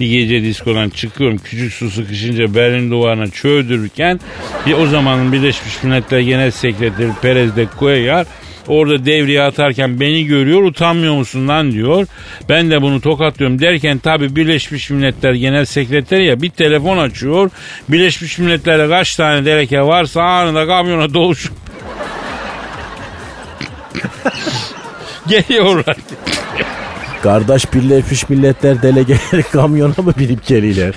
[0.00, 4.20] Bir gece diskodan çıkıyorum küçük su sıkışınca Berlin duvarına çöldürürken
[4.66, 8.26] bir o zamanın Birleşmiş Milletler Genel Sekreteri Perez de Cuellar
[8.68, 12.06] Orada devriye atarken beni görüyor utanmıyor musun lan diyor.
[12.48, 17.50] Ben de bunu tokatlıyorum derken tabi Birleşmiş Milletler Genel Sekreteri ya bir telefon açıyor.
[17.88, 21.52] Birleşmiş Milletler'de kaç tane deleke varsa anında kamyona doluşup
[25.30, 25.96] Geliyorlar.
[27.22, 30.94] Kardeş Birleşmiş Milletler delegeleri kamyona mı binip geliyorlar?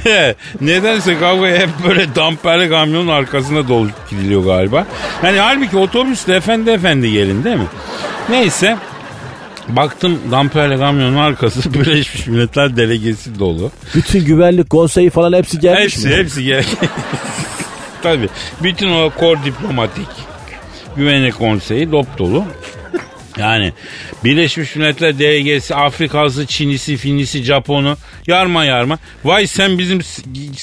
[0.61, 4.85] Nedense kavgaya hep böyle damperli kamyonun arkasında dolu gidiliyor galiba.
[5.23, 7.67] Yani halbuki otobüsle efendi efendi gelin değil mi?
[8.29, 8.77] Neyse
[9.67, 13.71] Baktım damperli kamyonun arkası Birleşmiş Milletler delegesi dolu.
[13.95, 16.15] Bütün güvenlik konseyi falan hepsi gelmiş Hepsi mi?
[16.15, 16.65] hepsi gel.
[18.03, 18.29] Tabii.
[18.63, 20.07] Bütün o kor diplomatik.
[20.97, 22.45] Güvenlik Konseyi dop dolu.
[23.37, 23.73] Yani
[24.23, 28.97] Birleşmiş Milletler DG'si, Afrikası, Çinisi, Finlisi, Japonu yarma yarma.
[29.23, 29.99] Vay sen bizim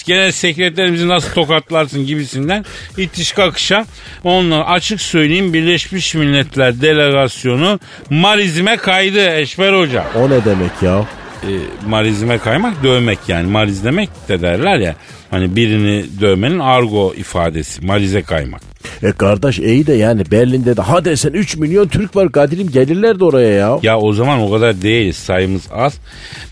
[0.07, 2.65] genel sekreterimizi nasıl tokatlarsın gibisinden
[2.97, 3.87] itiş kakışa.
[4.25, 7.81] Onunla açık söyleyeyim Birleşmiş Milletler delegasyonu
[8.11, 10.05] marizme kaydı Eşber Hoca.
[10.17, 11.07] O ne demek ya?
[11.43, 11.53] E,
[11.87, 13.51] marizme kaymak dövmek yani.
[13.51, 14.95] Mariz demek de derler ya.
[15.31, 17.87] Hani birini dövmenin argo ifadesi.
[17.87, 18.71] Marize kaymak.
[19.03, 23.21] E kardeş iyi de yani Berlin'de de ha desen 3 milyon Türk var Kadir'im gelirler
[23.21, 23.79] de oraya ya.
[23.83, 25.99] Ya o zaman o kadar değiliz sayımız az.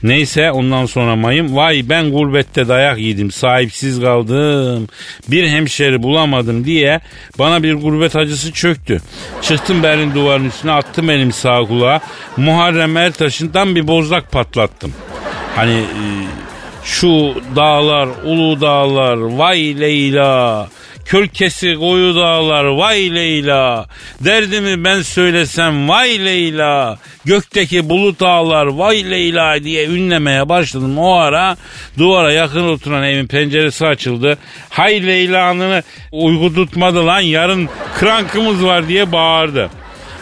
[0.02, 4.86] Neyse ondan sonra mayım vay ben gurbette dayak yedim sahipsiz kaldım.
[5.28, 7.00] Bir hemşeri bulamadım diye
[7.38, 9.00] bana bir gurbet acısı çöktü.
[9.42, 12.00] Çıktım Berlin duvarının üstüne attım elim sağ kulağa.
[12.36, 14.92] Muharrem Ertaş'ından bir bozlak patlattım.
[15.56, 16.02] Hani e,
[16.84, 20.68] şu dağlar ulu dağlar vay Leyla.
[21.04, 23.86] Kölkesi koyu dağlar vay Leyla.
[24.20, 26.98] Derdimi ben söylesem vay Leyla.
[27.24, 30.98] Gökteki bulut dağlar vay Leyla diye ünlemeye başladım.
[30.98, 31.56] O ara
[31.98, 34.38] duvara yakın oturan evin penceresi açıldı.
[34.70, 39.70] Hay Leyla'nı uyku tutmadı lan yarın krankımız var diye bağırdı.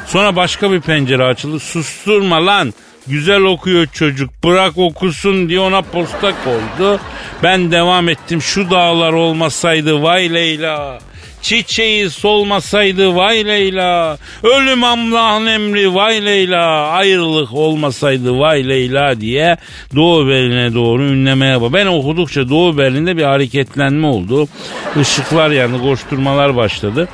[0.07, 1.61] Sonra başka bir pencere açıldı.
[1.61, 2.75] Susturma lan.
[3.09, 4.31] Güzel okuyor çocuk.
[4.45, 7.01] Bırak okusun diye ona posta koydu.
[7.43, 8.43] Ben devam ettim.
[8.43, 10.99] Şu dağlar olmasaydı vay Leyla.
[11.43, 14.19] Çiçeği solmasaydı vay Leyla.
[14.43, 16.89] Ölüm Allah'ın emri vay Leyla.
[16.89, 19.57] Ayrılık olmasaydı vay Leyla diye
[19.95, 21.73] Doğu Berlin'e doğru ünlemeye bak.
[21.73, 24.49] Ben okudukça Doğu Berlin'de bir hareketlenme oldu.
[25.01, 27.09] Işıklar yandı, koşturmalar başladı.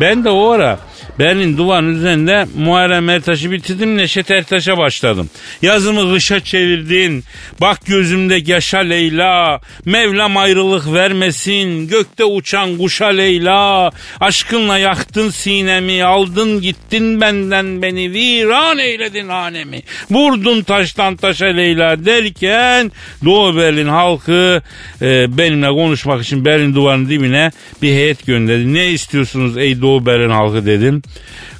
[0.00, 0.78] Ben de o ara
[1.18, 5.30] Berlin duvarın üzerinde Muharrem Ertaş'ı bitirdim Neşet Ertaş'a başladım.
[5.62, 7.24] Yazımı kışa çevirdin.
[7.60, 9.60] Bak gözümde yaşa Leyla.
[9.84, 11.88] Mevlam ayrılık vermesin.
[11.88, 13.90] Gökte uçan kuşa Leyla.
[14.20, 16.04] Aşkınla yaktın sinemi.
[16.04, 18.12] Aldın gittin benden beni.
[18.12, 19.82] Viran eyledin hanemi.
[20.10, 22.92] Vurdun taştan taşa Leyla derken
[23.24, 24.62] Doğu Berlin halkı
[25.02, 27.50] e, benimle konuşmak için Berlin duvarının dibine
[27.82, 28.74] bir heyet gönderdi.
[28.74, 31.02] Ne istiyorsunuz ey Doğu Berlin halkı dedim.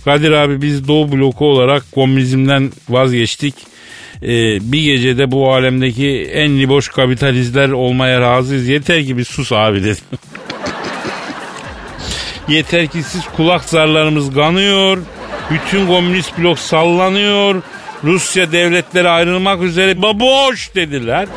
[0.04, 3.54] Kadir abi biz Doğu bloku olarak komünizmden vazgeçtik.
[4.22, 4.28] Ee,
[4.72, 8.68] bir gecede bu alemdeki en liboş kapitalistler olmaya razıyız.
[8.68, 10.04] Yeter ki bir sus abi dedim.
[12.48, 14.98] Yeter ki siz kulak zarlarımız kanıyor.
[15.50, 17.62] Bütün komünist blok sallanıyor.
[18.04, 21.28] Rusya devletleri ayrılmak üzere baboş dediler.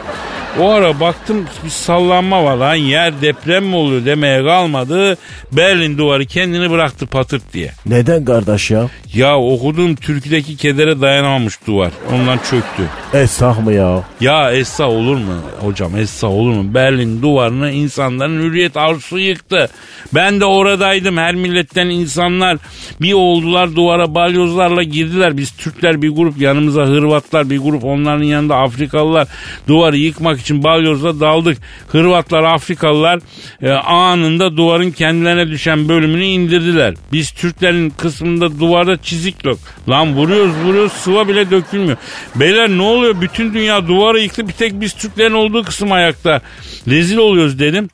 [0.59, 5.17] O ara baktım bir sallanma var lan yer deprem mi oluyor demeye kalmadı.
[5.51, 7.71] Berlin duvarı kendini bıraktı patırt diye.
[7.85, 8.87] Neden kardeş ya?
[9.13, 11.91] Ya okuduğum türküdeki kedere dayanamamış duvar.
[12.13, 12.83] Ondan çöktü.
[13.13, 14.03] Esah mı ya?
[14.21, 16.73] Ya Essa olur mu hocam Essa olur mu?
[16.73, 19.69] Berlin duvarını insanların hürriyet arzusu yıktı.
[20.13, 21.17] Ben de oradaydım.
[21.17, 22.57] Her milletten insanlar
[23.01, 25.37] bir oldular duvara balyozlarla girdiler.
[25.37, 29.27] Biz Türkler bir grup yanımıza Hırvatlar bir grup onların yanında Afrikalılar
[29.67, 31.57] duvarı yıkmak için balyozla daldık.
[31.87, 33.19] Hırvatlar Afrikalılar
[33.61, 36.93] e, anında duvarın kendilerine düşen bölümünü indirdiler.
[37.11, 39.59] Biz Türklerin kısmında duvarda çizik yok.
[39.89, 41.97] Lan vuruyoruz vuruyoruz sıva bile dökülmüyor.
[42.35, 43.21] Beyler ne oluyor?
[43.21, 44.47] Bütün dünya duvarı yıktı.
[44.47, 46.41] Bir tek biz Türklerin olduğu kısım ayakta.
[46.87, 47.89] Rezil oluyoruz dedim.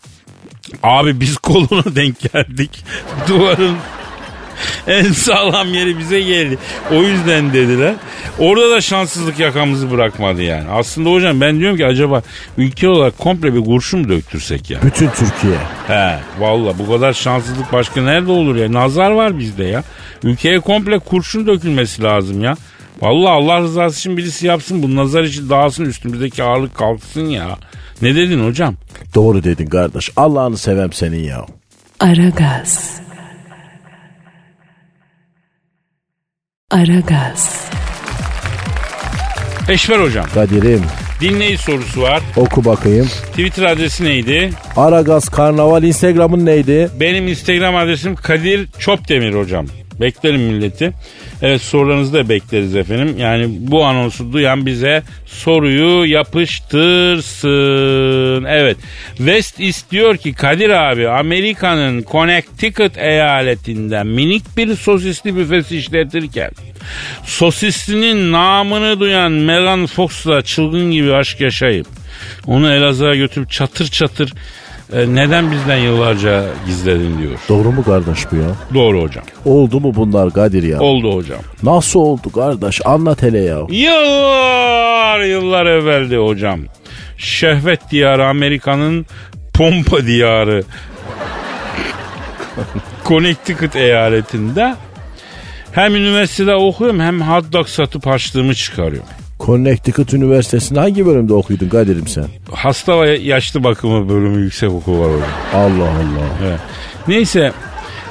[0.84, 2.86] Abi biz koluna denk geldik.
[3.28, 3.76] Duvarın
[4.88, 6.58] en sağlam yeri bize geldi.
[6.91, 7.93] O yüzden dediler.
[8.39, 10.70] Orada da şanssızlık yakamızı bırakmadı yani.
[10.70, 12.22] Aslında hocam ben diyorum ki acaba
[12.58, 14.80] ülke olarak komple bir kurşun mu döktürsek ya?
[14.84, 15.58] Bütün Türkiye.
[15.88, 18.74] He valla bu kadar şanssızlık başka nerede olur ya?
[18.74, 19.84] Nazar var bizde ya.
[20.24, 22.56] Ülkeye komple kurşun dökülmesi lazım ya.
[23.02, 27.58] Valla Allah rızası için birisi yapsın bu nazar için dağılsın üstümüzdeki ağırlık kalksın ya.
[28.02, 28.76] Ne dedin hocam?
[29.15, 30.12] Doğru dedin kardeş.
[30.15, 31.46] Allah'ını sevem senin ya.
[32.00, 33.02] Aragaz.
[36.78, 37.70] Aragaz.
[39.70, 40.82] Eşver hocam Kadir'im
[41.22, 42.22] dinleyici sorusu var.
[42.36, 43.06] oku bakayım.
[43.08, 44.50] Twitter adresi neydi?
[44.76, 46.90] Aragaz Karnaval Instagram'ın neydi?
[47.00, 49.66] Benim Instagram adresim Kadir Çopdemir hocam.
[50.02, 50.94] Beklerim milleti.
[51.41, 53.15] Evet sorularınızı da bekleriz efendim.
[53.17, 58.43] Yani bu anonsu duyan bize soruyu yapıştırsın.
[58.43, 58.78] Evet.
[59.17, 66.52] West istiyor ki Kadir abi Amerika'nın Connecticut eyaletinden minik bir sosisli büfesi işletirken
[67.23, 71.88] sosislinin namını duyan Megan Fox'la çılgın gibi aşk yaşayıp
[72.47, 74.34] onu Elazığ'a götürüp çatır çatır
[74.93, 77.39] e, neden bizden yıllarca gizledin diyor.
[77.50, 78.50] Doğru mu kardeş bu ya?
[78.73, 79.23] Doğru hocam.
[79.45, 80.80] Oldu mu bunlar Kadir ya?
[80.80, 81.39] Oldu hocam.
[81.63, 82.82] Nasıl oldu kardeş?
[82.86, 83.58] Anlat hele ya.
[83.69, 86.60] Yıllar yıllar evveldi hocam.
[87.17, 89.06] Şehvet diyarı Amerika'nın
[89.54, 90.63] pompa diyarı.
[93.06, 94.76] Connecticut eyaletinde
[95.71, 99.10] Hem üniversitede okuyorum hem hot dog satıp harçlığımı çıkarıyorum.
[99.39, 102.26] Connecticut Üniversitesi'nde hangi bölümde okuyordun Kadir'im sen?
[102.52, 105.26] Hasta ve yaşlı bakımı bölümü yüksek okul var orada.
[105.54, 106.28] Allah Allah.
[106.47, 106.60] Evet.
[107.08, 107.52] Neyse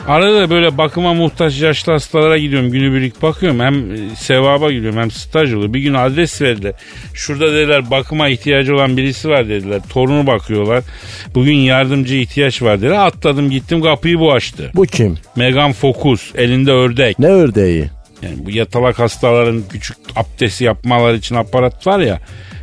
[0.09, 2.71] arada da böyle bakıma muhtaç yaşlı hastalara gidiyorum.
[2.71, 3.61] Günübirlik bakıyorum.
[3.61, 5.75] Hem e, sevaba gidiyorum hem staj oluyor.
[5.75, 6.73] Bir gün adres verdiler.
[7.15, 9.81] Şurada dediler bakıma ihtiyacı olan birisi var dediler.
[9.89, 10.85] Torunu bakıyorlar.
[11.35, 13.07] Bugün yardımcı ihtiyaç var dediler.
[13.07, 14.71] Atladım gittim kapıyı bu açtı.
[14.75, 15.19] Bu kim?
[15.37, 17.19] Megan Focus elinde ördek.
[17.19, 17.91] Ne ördeği?
[18.27, 22.21] Yani bu yatalak hastaların küçük abdesti yapmaları için aparat var ya.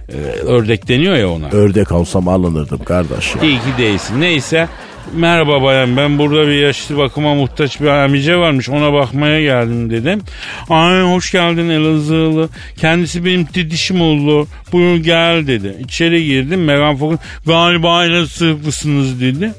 [0.10, 1.50] e, ördek deniyor ya ona.
[1.50, 3.44] Ördek olsam alınırdım kardeşim.
[3.44, 4.22] İyi ki değilsin.
[4.22, 4.68] Neyse.
[5.16, 10.22] Merhaba bayan ben burada bir yaşlı bakıma muhtaç bir amice varmış ona bakmaya geldim dedim.
[10.70, 12.50] Ay hoş geldin Elazığlı.
[12.78, 14.48] Kendisi benim didişim oldu.
[14.72, 15.76] Buyur gel dedi.
[15.80, 19.52] İçeri girdim Megan Fox galiba aynı sığıklısınız dedi.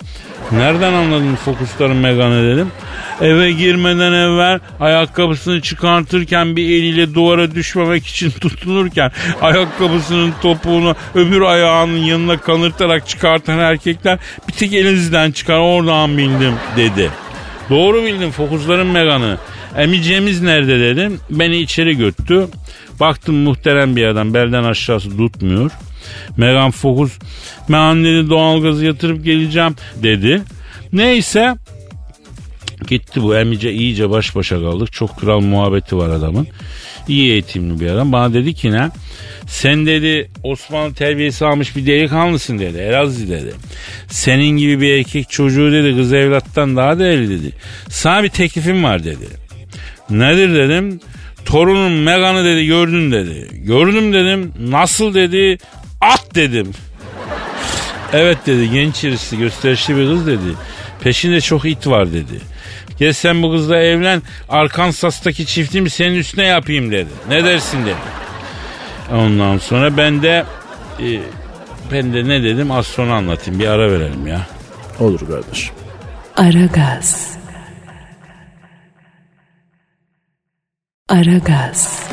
[0.52, 2.68] Nereden anladın fokusların Megan'ı dedim.
[3.20, 11.96] Eve girmeden evvel ayakkabısını çıkartırken bir eliyle duvara düşmemek için tutunurken ayakkabısının topuğunu öbür ayağının
[11.96, 17.11] yanına kanırtarak çıkartan erkekler bir tek elinizden çıkar oradan bildim dedi.
[17.70, 19.38] Doğru bildim fokusların Megan'ı.
[19.76, 21.20] Emicemiz nerede dedim.
[21.30, 22.48] Beni içeri götürdü.
[23.00, 25.70] Baktım muhterem bir adam belden aşağısı tutmuyor.
[26.36, 27.12] Megan Fokus
[27.68, 30.42] ben dedi doğalgazı yatırıp geleceğim dedi.
[30.92, 31.54] Neyse
[32.88, 34.92] Gitti bu emice iyice baş başa kaldık.
[34.92, 36.46] Çok kral muhabbeti var adamın.
[37.08, 38.12] İyi eğitimli bir adam.
[38.12, 38.90] Bana dedi ki ne?
[39.46, 42.78] Sen dedi Osmanlı terbiyesi almış bir delikanlısın dedi.
[42.78, 43.54] Elazığ dedi.
[44.08, 47.52] Senin gibi bir erkek çocuğu dedi kız evlattan daha değerli dedi.
[47.88, 49.26] Sana bir teklifim var dedi.
[50.10, 51.00] Nedir dedim.
[51.44, 53.48] Torunun Megan'ı dedi gördün dedi.
[53.52, 54.52] Gördüm dedim.
[54.60, 55.58] Nasıl dedi.
[56.04, 56.72] At dedim.
[58.12, 60.54] Evet dedi genç irisi gösterişli bir kız dedi.
[61.00, 62.40] Peşinde çok it var dedi.
[62.98, 67.10] Gel sen bu kızla evlen Arkansas'taki çiftimi senin üstüne yapayım dedi.
[67.28, 67.94] Ne dersin dedi.
[69.12, 70.44] Ondan sonra ben de
[71.00, 71.20] e,
[71.92, 74.46] ben de ne dedim az sonra anlatayım bir ara verelim ya.
[75.00, 75.74] Olur kardeşim.
[76.36, 77.36] Aragaz.
[81.08, 82.08] Aragaz.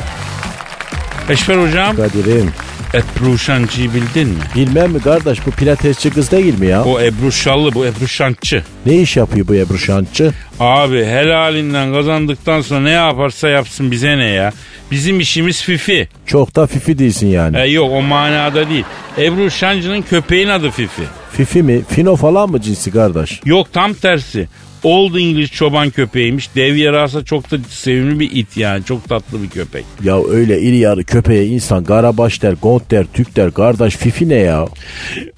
[1.28, 2.52] Eşber hocam Kadir'im.
[2.94, 4.42] Ebru Şancı'yı bildin mi?
[4.56, 6.84] Bilmem mi kardeş bu pilatesçi kız değil mi ya?
[6.84, 8.62] O Ebru Şallı bu Ebru Şancı.
[8.86, 10.32] Ne iş yapıyor bu Ebru Şantçı?
[10.60, 14.52] Abi helalinden kazandıktan sonra ne yaparsa yapsın bize ne ya.
[14.90, 16.08] Bizim işimiz fifi.
[16.26, 17.58] Çok da fifi değilsin yani.
[17.58, 18.84] E, yok o manada değil.
[19.18, 21.02] Ebru Şancı'nın köpeğin adı Fifi.
[21.32, 21.82] Fifi mi?
[21.88, 23.40] Fino falan mı cinsi kardeş?
[23.44, 24.48] Yok tam tersi.
[24.82, 26.54] Old English çoban köpeğiymiş.
[26.54, 28.84] Dev yarasa çok da sevimli bir it yani.
[28.84, 29.84] Çok tatlı bir köpek.
[30.04, 33.50] Ya öyle iri yarı köpeğe insan karabaş der, gont der, tük der.
[33.54, 34.66] Kardeş Fifi ne ya?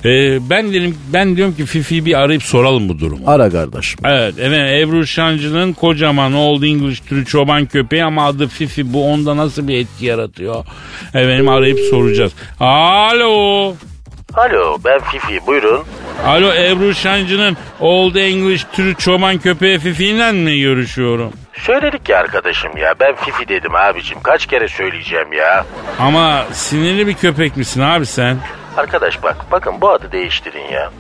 [0.04, 3.22] Ee, ben dedim ben diyorum ki Fifi'yi bir arayıp soralım bu durumu.
[3.26, 4.00] Ara kardeşim.
[4.04, 8.92] Evet efendim Ebru Şancı'nın kocaman Old English türü çoban köpeği ama adı Fifi.
[8.92, 10.64] Bu onda nasıl bir etki yaratıyor?
[11.09, 12.33] Efendim arayıp soracağız.
[12.61, 13.74] Alo.
[14.36, 15.84] Alo ben Fifi buyurun.
[16.26, 21.32] Alo Ebru Şancı'nın Old English türü çoban köpeği Fifi'yle mi görüşüyorum?
[21.54, 25.64] Söyledik ya arkadaşım ya ben Fifi dedim abicim kaç kere söyleyeceğim ya.
[26.00, 28.36] Ama sinirli bir köpek misin abi sen?
[28.76, 30.90] Arkadaş bak bakın bu adı değiştirin ya.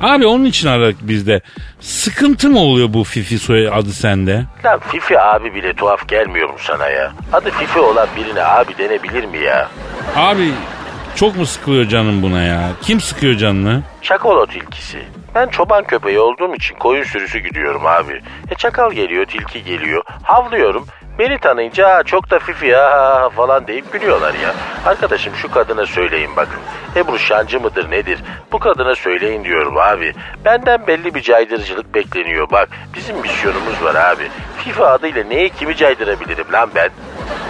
[0.00, 1.40] Abi onun için aradık biz de.
[1.80, 4.44] Sıkıntı mı oluyor bu Fifi soy adı sende?
[4.64, 7.12] Lan Fifi abi bile tuhaf gelmiyor mu sana ya?
[7.32, 9.68] Adı Fifi olan birine abi denebilir mi ya?
[10.16, 10.50] Abi
[11.16, 12.68] çok mu sıkılıyor canın buna ya?
[12.82, 13.82] Kim sıkıyor canını?
[14.02, 15.02] Çakalo tilkisi.
[15.34, 18.22] Ben çoban köpeği olduğum için koyun sürüsü gidiyorum abi.
[18.50, 20.02] E çakal geliyor, tilki geliyor.
[20.22, 20.86] Havlıyorum.
[21.18, 24.54] Beni tanıyınca "Aa, çok da fifi ya falan deyip gülüyorlar ya.
[24.86, 26.58] Arkadaşım şu kadına söyleyin bakın.
[26.96, 28.18] Ebru Şancı mıdır nedir?
[28.52, 30.12] Bu kadına söyleyin diyorum abi.
[30.44, 32.68] Benden belli bir caydırıcılık bekleniyor bak.
[32.96, 34.22] Bizim misyonumuz var abi.
[34.64, 36.88] Fifi adıyla neyi kimi caydırabilirim lan ben?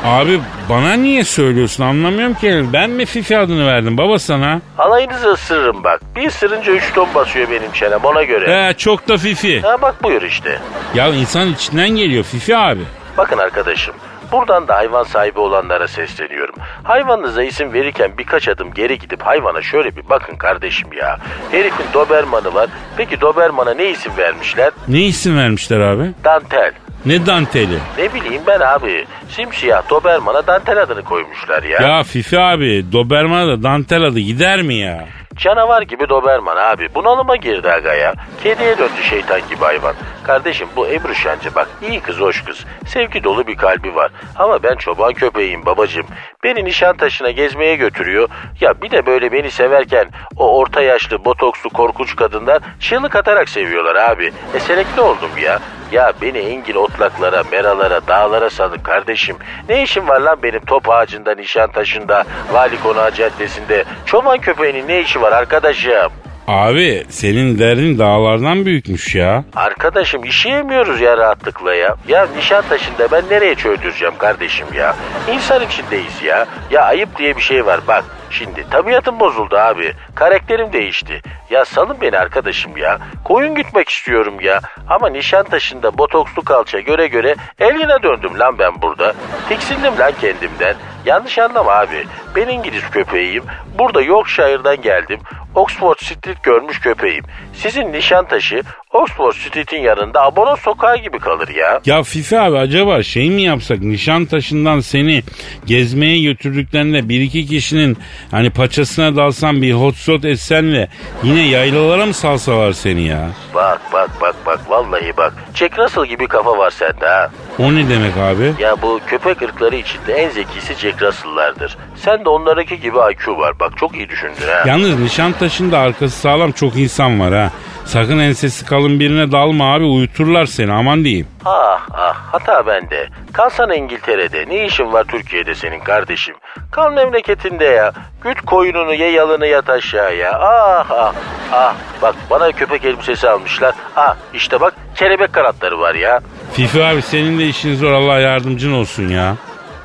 [0.05, 2.65] Abi bana niye söylüyorsun anlamıyorum ki.
[2.73, 4.61] Ben mi Fifi adını verdim baba sana?
[4.79, 6.01] Alayınızı ısırırım bak.
[6.17, 8.69] Bir ısırınca 3 ton basıyor benim çenem ona göre.
[8.69, 9.61] He çok da Fifi.
[9.61, 10.59] Ha bak buyur işte.
[10.95, 12.81] Ya insan içinden geliyor Fifi abi.
[13.19, 13.95] Bakın arkadaşım,
[14.33, 16.55] buradan da hayvan sahibi olanlara sesleniyorum.
[16.83, 21.19] Hayvanınıza isim verirken birkaç adım geri gidip hayvana şöyle bir bakın kardeşim ya.
[21.51, 22.69] Herifin Doberman'ı var.
[22.97, 24.71] Peki Doberman'a ne isim vermişler?
[24.89, 26.11] Ne isim vermişler abi?
[26.25, 26.73] Dantel.
[27.07, 27.79] Ne danteli?
[27.99, 29.07] Ne bileyim ben abi.
[29.29, 31.81] Simsiyah Doberman'a dantel adını koymuşlar ya.
[31.89, 35.05] Ya Fifi abi Doberman'a da dantel adı gider mi ya?
[35.37, 36.95] Canavar gibi Doberman abi.
[36.95, 38.15] Bunalıma girdi aga ya.
[38.43, 39.95] Kediye döndü şeytan gibi hayvan.
[40.27, 42.65] Kardeşim bu Ebru Şancı bak iyi kız hoş kız.
[42.87, 44.11] Sevgi dolu bir kalbi var.
[44.37, 46.07] Ama ben çoban köpeğiyim babacım.
[46.45, 48.29] Beni Nişantaşı'na gezmeye götürüyor.
[48.61, 53.97] Ya bir de böyle beni severken o orta yaşlı botokslu korkunç kadınlar çığlık atarak seviyorlar
[53.97, 54.33] abi.
[54.55, 55.59] E selekte oldum ya.
[55.93, 59.37] Ya beni engin otlaklara, meralara, dağlara salın kardeşim.
[59.69, 63.85] Ne işim var lan benim top ağacında, Nişantaşı'nda, Vali Konağı Caddesi'nde?
[64.07, 66.26] Çoban köpeğinin ne işi var arkadaşım?
[66.47, 69.45] Abi senin derdin dağlardan büyükmüş ya.
[69.57, 71.97] Arkadaşım işeyemiyoruz ya rahatlıkla ya.
[72.09, 74.97] Ya Nişantaşı'nda ben nereye çöldüreceğim kardeşim ya?
[75.33, 76.47] İnsan içindeyiz ya.
[76.71, 78.05] Ya ayıp diye bir şey var bak.
[78.39, 79.93] Şimdi tabiatım bozuldu abi.
[80.15, 81.23] Karakterim değişti.
[81.51, 82.99] Ya salın beni arkadaşım ya.
[83.25, 84.61] Koyun gütmek istiyorum ya.
[84.89, 89.15] Ama Nişantaşı'nda botokslu kalça göre göre Elgin'e döndüm lan ben burada.
[89.49, 90.77] Tiksindim lan kendimden.
[91.05, 92.07] Yanlış anlama abi.
[92.37, 93.45] Ben İngiliz köpeğiyim.
[93.79, 95.21] Burada Yorkshire'dan geldim.
[95.55, 97.25] Oxford Street görmüş köpeğim.
[97.57, 101.81] Sizin Nişantaşı Oxford Street'in yanında Abono sokağı gibi kalır ya.
[101.87, 105.23] Ya Fifi abi acaba şey mi yapsak Nişantaşı'ndan seni
[105.67, 107.99] gezmeye götürdüklerinde bir iki kişinin
[108.31, 110.89] hani paçasına dalsan bir hot shot etsenle
[111.23, 113.29] yine yaylalara mı salsalar seni ya?
[113.55, 115.35] Bak bak bak bak vallahi bak.
[115.55, 117.31] Jack Russell gibi kafa var sende ha.
[117.59, 118.63] O ne demek abi?
[118.63, 121.77] Ya bu köpek ırkları içinde en zekisi Jack Russell'lardır.
[121.97, 123.61] Sen de onlarınki gibi IQ var.
[123.61, 124.63] Bak çok iyi düşündün ha.
[124.67, 127.46] Yalnız Nişantaşı'nda arkası sağlam çok insan var ha.
[127.85, 131.27] Sakın ensesi kalın birine dalma abi uyuturlar seni aman diyeyim.
[131.45, 133.09] Ah ah hata bende.
[133.33, 134.45] Kalsana İngiltere'de.
[134.49, 136.35] Ne işin var Türkiye'de senin kardeşim?
[136.71, 137.93] Kal memleketinde ya.
[138.23, 140.33] Güt koyununu ye yalını yat aşağıya.
[140.41, 141.15] Ah ah
[141.53, 141.75] ah.
[142.03, 143.75] Bak bana köpek elbisesi almışlar.
[143.97, 146.21] Ah işte bak kelebek kanatları var ya.
[146.53, 149.37] Fifi abi senin de işin zor Allah yardımcın olsun ya.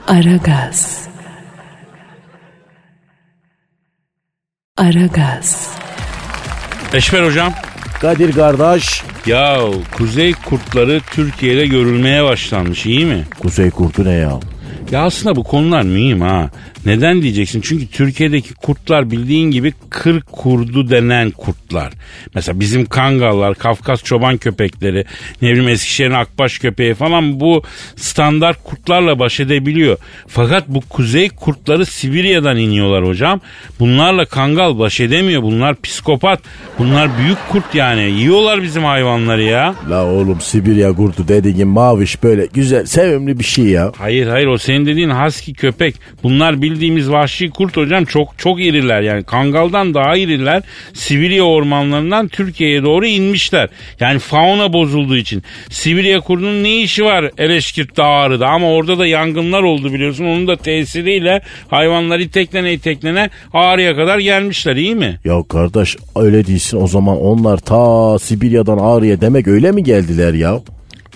[0.08, 1.08] Aragaz.
[4.78, 5.78] Aragaz.
[6.94, 7.54] Eşber hocam.
[8.02, 9.04] Kadir kardeş.
[9.26, 9.58] Ya
[9.98, 13.24] kuzey kurtları Türkiye'de görülmeye başlanmış iyi mi?
[13.40, 14.40] Kuzey kurtu ne ya?
[14.92, 16.50] Ya aslında bu konular mühim ha.
[16.86, 17.62] Neden diyeceksin?
[17.62, 21.94] Çünkü Türkiye'deki kurtlar bildiğin gibi kır kurdu denen kurtlar.
[22.36, 25.06] Mesela bizim kangallar, Kafkas çoban köpekleri,
[25.42, 27.64] ne bileyim Eskişehir'in akbaş köpeği falan bu
[27.96, 29.98] standart kurtlarla baş edebiliyor.
[30.28, 33.42] Fakat bu kuzey kurtları Sibirya'dan iniyorlar hocam.
[33.80, 35.44] Bunlarla kangal baş edemiyor.
[35.44, 36.40] Bunlar psikopat.
[36.80, 38.02] Bunlar büyük kurt yani.
[38.02, 39.76] Yiyorlar bizim hayvanları ya.
[39.90, 43.92] La oğlum Sibirya kurdu dediğin maviş böyle güzel sevimli bir şey ya.
[43.98, 45.96] Hayır hayır o senin dediğin husky köpek.
[46.24, 50.64] Bunlar bildiğimiz vahşi kurt hocam çok çok iriler yani kangaldan daha iriler.
[50.94, 53.70] Sibirya ormanlarından Türkiye'ye doğru inmişler.
[54.00, 55.44] Yani fauna bozulduğu için.
[55.70, 60.26] Sibirya kurdunun ne işi var Eleşkirt'te Ağrı'da ama orada da yangınlar oldu biliyorsun.
[60.26, 65.20] Onun da tesiriyle hayvanlar iteklene iteklene Ağrı'ya kadar gelmişler iyi mi?
[65.26, 70.60] Ya kardeş öyle değilsin o zaman onlar ta Sibirya'dan Ağrı'ya demek öyle mi geldiler ya?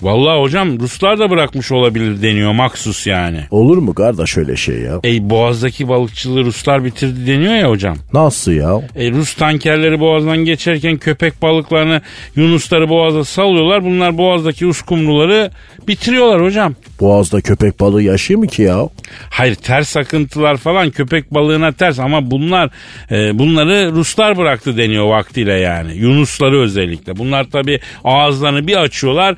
[0.02, 3.40] Vallahi hocam Ruslar da bırakmış olabilir deniyor maksus yani.
[3.50, 5.00] Olur mu kardeş öyle şey ya?
[5.04, 7.96] E boğazdaki balıkçılığı Ruslar bitirdi deniyor ya hocam.
[8.12, 8.80] Nasıl ya?
[8.96, 12.00] E, Rus tankerleri boğazdan geçerken köpek balıklarını
[12.36, 13.84] Yunusları boğaza salıyorlar.
[13.84, 15.50] Bunlar boğazdaki uskumruları
[15.88, 16.74] bitiriyorlar hocam.
[17.00, 18.88] Boğaz'da köpek balığı yaşıyor mu ki ya?
[19.30, 22.70] Hayır ters akıntılar falan köpek balığına ters ama bunlar
[23.10, 25.96] e, bunları Ruslar bıraktı deniyor vaktiyle yani.
[25.96, 27.16] Yunusları özellikle.
[27.16, 29.36] Bunlar tabi ağızlarını bir açıyorlar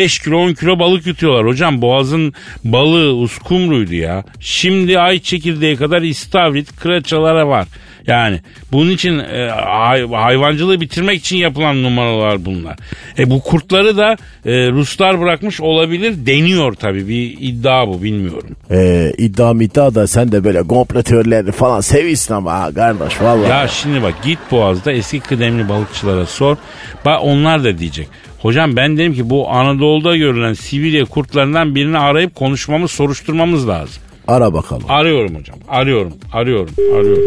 [0.00, 1.46] 5 kilo 10 kilo balık yutuyorlar.
[1.46, 2.34] Hocam boğazın
[2.64, 4.24] balığı uskumruydu ya.
[4.40, 7.66] Şimdi ay çekirdeği kadar istavrit kıraçalara var.
[8.06, 8.40] Yani
[8.72, 12.76] bunun için e, hay- hayvancılığı bitirmek için yapılan numaralar bunlar.
[13.18, 14.12] E bu kurtları da
[14.46, 18.56] e, Ruslar bırakmış olabilir deniyor tabii bir iddia bu bilmiyorum.
[18.70, 23.50] Ee, iddia iddia da sen de böyle kompletörleri falan seviyorsun ama ha kardeş vallahi.
[23.50, 26.56] Ya şimdi bak git Boğaz'da eski kıdemli balıkçılara sor.
[27.04, 28.08] Bak onlar da diyecek.
[28.42, 34.02] Hocam ben dedim ki bu Anadolu'da görülen Sibirya kurtlarından birini arayıp konuşmamız, soruşturmamız lazım.
[34.28, 34.82] Ara bakalım.
[34.88, 35.56] Arıyorum hocam.
[35.68, 36.12] Arıyorum.
[36.32, 36.74] Arıyorum.
[36.94, 37.24] Arıyorum.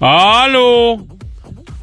[0.00, 0.98] Alo.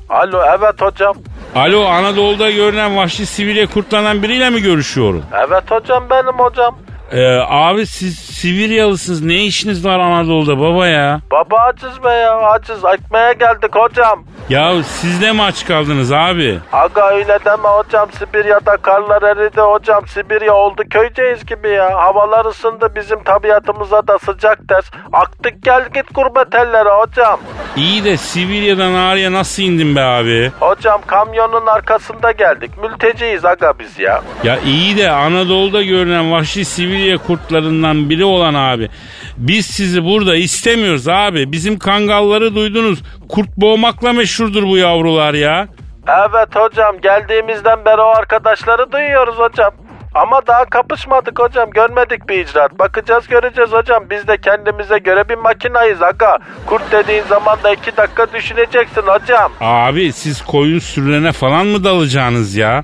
[0.09, 1.15] Alo evet hocam.
[1.55, 5.23] Alo Anadolu'da görülen vahşi Sibirya kurtlarından biriyle mi görüşüyorum?
[5.47, 6.75] Evet hocam benim hocam.
[7.11, 9.21] Ee, abi siz Sibiryalısınız.
[9.21, 11.21] Ne işiniz var Anadolu'da baba ya?
[11.31, 14.23] Baba açız be ya açız ekmeğe geldik hocam.
[14.49, 16.59] Ya siz de mi aç kaldınız abi?
[16.71, 21.93] Aga öyle deme hocam Sibirya'da karlar eridi hocam Sibirya oldu köyceğiz gibi ya.
[21.97, 24.85] Havalar ısındı bizim tabiatımıza da sıcak ders.
[25.13, 27.39] Aktık gel git gurbet ellere hocam.
[27.75, 30.51] İyi de Sibirya'dan Ağrı'ya nasıl indin be abi?
[30.59, 34.21] Hocam kamyonun arkasında geldik mülteciyiz aga biz ya.
[34.43, 38.89] Ya iyi de Anadolu'da görülen vahşi Sibirya kurtlarından biri olan abi.
[39.37, 41.51] Biz sizi burada istemiyoruz abi.
[41.51, 42.99] Bizim kangalları duydunuz.
[43.29, 45.67] Kurt boğmakla meşhurdur bu yavrular ya.
[46.07, 49.73] Evet hocam geldiğimizden beri o arkadaşları duyuyoruz hocam.
[50.15, 51.69] Ama daha kapışmadık hocam.
[51.71, 52.79] Görmedik bir icraat.
[52.79, 54.03] Bakacağız göreceğiz hocam.
[54.09, 56.37] Biz de kendimize göre bir makinayız aga.
[56.65, 59.51] Kurt dediğin zaman da iki dakika düşüneceksin hocam.
[59.61, 62.83] Abi siz koyun sürülerine falan mı dalacaksınız ya?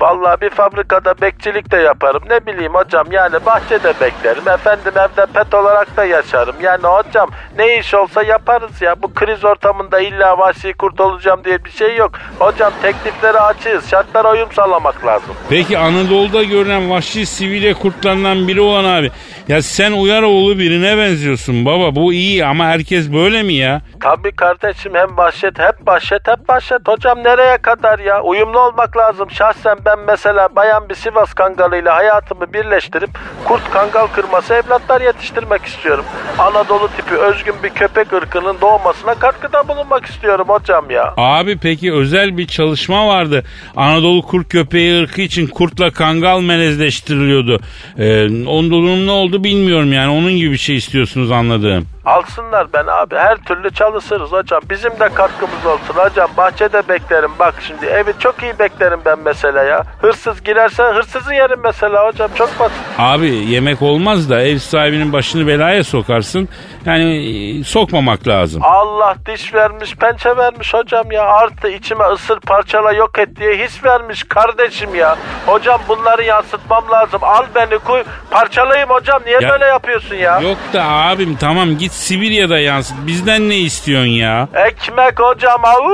[0.00, 2.22] Vallahi bir fabrikada bekçilik de yaparım.
[2.30, 4.48] Ne bileyim hocam yani bahçede beklerim.
[4.48, 6.56] Efendim evde pet olarak da yaşarım.
[6.62, 9.02] Yani hocam ne iş olsa yaparız ya.
[9.02, 12.12] Bu kriz ortamında illa vahşi kurt olacağım diye bir şey yok.
[12.38, 13.90] Hocam teklifleri açığız.
[13.90, 15.34] Şartlara uyum sağlamak lazım.
[15.48, 19.10] Peki Anadolu'da görülen vahşi sivile kurtlarından biri olan abi.
[19.48, 21.94] Ya sen Uyaroğlu birine benziyorsun baba.
[21.94, 23.82] Bu iyi ama herkes böyle mi ya?
[24.00, 26.88] Tabii kardeşim hem vahşet hep vahşet hep vahşet.
[26.88, 28.22] Hocam nereye kadar ya?
[28.22, 29.30] Uyumlu olmak lazım.
[29.30, 33.10] Şahsen ben mesela bayan bir Sivas kangalıyla hayatımı birleştirip
[33.44, 36.04] kurt kangal kırması evlatlar yetiştirmek istiyorum.
[36.38, 41.14] Anadolu tipi özgün bir köpek ırkının doğmasına katkıda bulunmak istiyorum hocam ya.
[41.16, 43.44] Abi peki özel bir çalışma vardı.
[43.76, 47.60] Anadolu kurt köpeği ırkı için kurtla kangal melezleştiriliyordu.
[47.98, 50.12] Ee, onun durum ne oldu bilmiyorum yani.
[50.12, 51.86] Onun gibi bir şey istiyorsunuz anladığım.
[52.04, 54.60] Alsınlar ben abi her türlü çalışırız hocam.
[54.70, 56.30] Bizim de katkımız olsun hocam.
[56.36, 59.84] Bahçede beklerim bak şimdi evi çok iyi beklerim ben mesela ya.
[60.00, 62.76] Hırsız girerse hırsızı yerim mesela hocam çok basit.
[62.98, 66.48] Abi yemek olmaz da ev sahibinin başını belaya sokarsın.
[66.86, 67.26] Yani
[67.60, 68.62] e, sokmamak lazım.
[68.64, 71.22] Allah diş vermiş pençe vermiş hocam ya.
[71.24, 75.16] Artı içime ısır parçala yok et diye his vermiş kardeşim ya.
[75.46, 77.20] Hocam bunları yansıtmam lazım.
[77.24, 79.20] Al beni koy parçalayayım hocam.
[79.26, 80.40] Niye Ya- böyle yapıyorsun ya?
[80.40, 82.96] Yok da abim tamam git Sibirya'da yansıt.
[83.06, 84.48] Bizden ne istiyorsun ya?
[84.54, 85.90] Ekmek hocam au.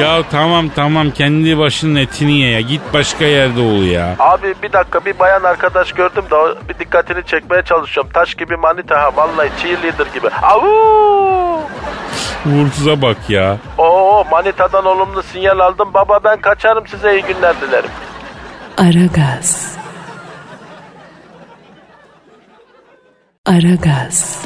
[0.00, 2.60] Ya tamam tamam kendi başının etini ye ya.
[2.60, 4.16] Git başka yerde ol ya.
[4.18, 8.12] Abi bir dakika bir bayan arkadaş gördüm de bir dikkatini çekmeye çalışıyorum.
[8.14, 10.28] Taş gibi manita ha vallahi cheerleader gibi.
[10.42, 11.60] Au!
[12.46, 13.56] Uğursuza bak ya.
[13.78, 15.94] Oo manitadan olumlu sinyal aldım.
[15.94, 17.90] Baba ben kaçarım size iyi günler dilerim.
[18.78, 19.76] Aragaz.
[23.46, 24.42] Aragaz.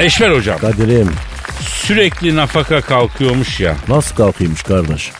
[0.00, 1.08] Eşver hocam Kadir'im
[1.60, 3.76] sürekli nafaka kalkıyormuş ya.
[3.88, 5.10] nasıl kalkıymış kardeş?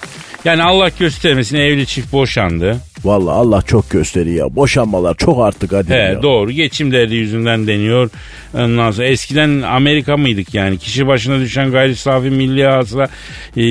[0.45, 2.77] Yani Allah göstermesin evli çift boşandı.
[3.05, 4.57] Vallahi Allah çok gösteriyor.
[4.57, 6.23] Boşanmalar çok arttı Kadir He ya.
[6.23, 8.11] doğru geçim derdi yüzünden deniyor.
[8.55, 13.09] Ondan sonra eskiden Amerika mıydık yani kişi başına düşen gayri safi milli hasıla
[13.57, 13.63] e,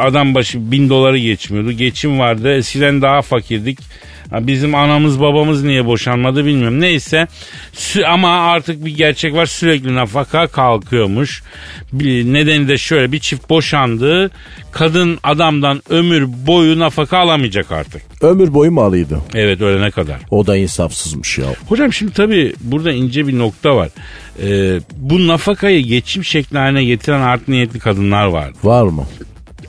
[0.00, 1.72] adam başı bin doları geçmiyordu.
[1.72, 3.78] Geçim vardı eskiden daha fakirdik.
[4.32, 6.80] Bizim anamız babamız niye boşanmadı bilmiyorum.
[6.80, 7.26] Neyse
[8.06, 11.42] ama artık bir gerçek var sürekli nafaka kalkıyormuş.
[11.92, 14.30] Bir nedeni de şöyle bir çift boşandı.
[14.72, 18.02] Kadın adamdan ömür boyu nafaka alamayacak artık.
[18.20, 19.18] Ömür boyu mu alıydı?
[19.34, 20.16] Evet ölene kadar.
[20.30, 21.46] O da insafsızmış ya.
[21.68, 23.88] Hocam şimdi tabii burada ince bir nokta var.
[24.42, 28.58] Ee, bu nafakayı geçim şekli haline getiren art niyetli kadınlar vardı.
[28.64, 29.06] Var mı?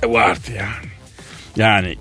[0.03, 0.91] E, vardı yani.
[1.57, 1.95] Yani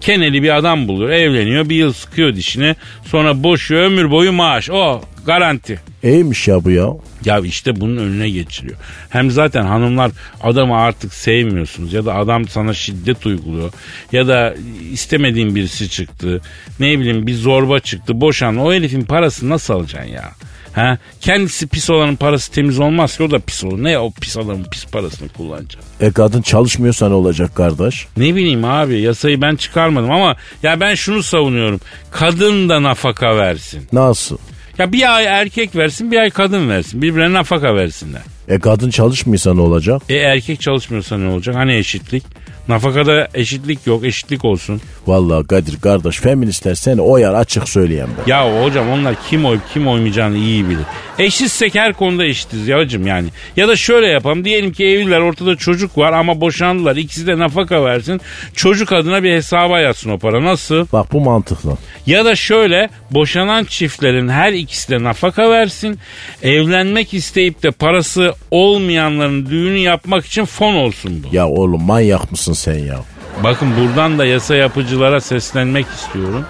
[0.00, 4.70] keneli bir adam buluyor, evleniyor, bir yıl sıkıyor dişini, sonra boşuyor, ömür boyu maaş.
[4.70, 5.80] O garanti.
[6.02, 6.88] İyiymiş ya bu ya.
[7.24, 8.76] Ya işte bunun önüne geçiriyor.
[9.10, 10.10] Hem zaten hanımlar
[10.42, 13.72] adamı artık sevmiyorsunuz ya da adam sana şiddet uyguluyor
[14.12, 14.54] ya da
[14.92, 16.40] istemediğin birisi çıktı.
[16.80, 20.30] Ne bileyim bir zorba çıktı boşan o herifin parasını nasıl alacaksın ya?
[20.72, 20.98] Ha?
[21.20, 23.82] Kendisi pis olanın parası temiz olmaz ki o da pis olur.
[23.84, 25.82] Ne o pis adamın pis parasını kullanacak?
[26.00, 28.06] E kadın çalışmıyorsa ne olacak kardeş?
[28.16, 31.80] Ne bileyim abi yasayı ben çıkarmadım ama ya ben şunu savunuyorum.
[32.10, 33.88] Kadın da nafaka versin.
[33.92, 34.38] Nasıl?
[34.78, 37.02] Ya bir ay erkek versin bir ay kadın versin.
[37.02, 38.22] Birbirine nafaka versinler.
[38.48, 40.02] E kadın çalışmıyorsa ne olacak?
[40.08, 41.54] E erkek çalışmıyorsa ne olacak?
[41.56, 42.24] Hani eşitlik?
[42.70, 44.04] Nafakada eşitlik yok.
[44.04, 44.80] Eşitlik olsun.
[45.06, 48.30] Vallahi Kadir kardeş feministler seni oyar açık söyleyeyim ben.
[48.30, 50.84] Ya hocam onlar kim oyup kim oymayacağını iyi bilir.
[51.18, 53.28] Eşitsek her konuda eşitiz ya hocam yani.
[53.56, 54.44] Ya da şöyle yapalım.
[54.44, 56.96] Diyelim ki evliler ortada çocuk var ama boşandılar.
[56.96, 58.20] İkisi de nafaka versin.
[58.54, 60.44] Çocuk adına bir hesaba yatsın o para.
[60.44, 60.86] Nasıl?
[60.92, 61.76] Bak bu mantıklı.
[62.06, 65.98] Ya da şöyle boşanan çiftlerin her ikisi de nafaka versin.
[66.42, 71.36] Evlenmek isteyip de parası olmayanların düğünü yapmak için fon olsun bu.
[71.36, 73.00] Ya oğlum manyak mısın sen ya?
[73.44, 76.44] Bakın buradan da yasa yapıcılara seslenmek istiyorum.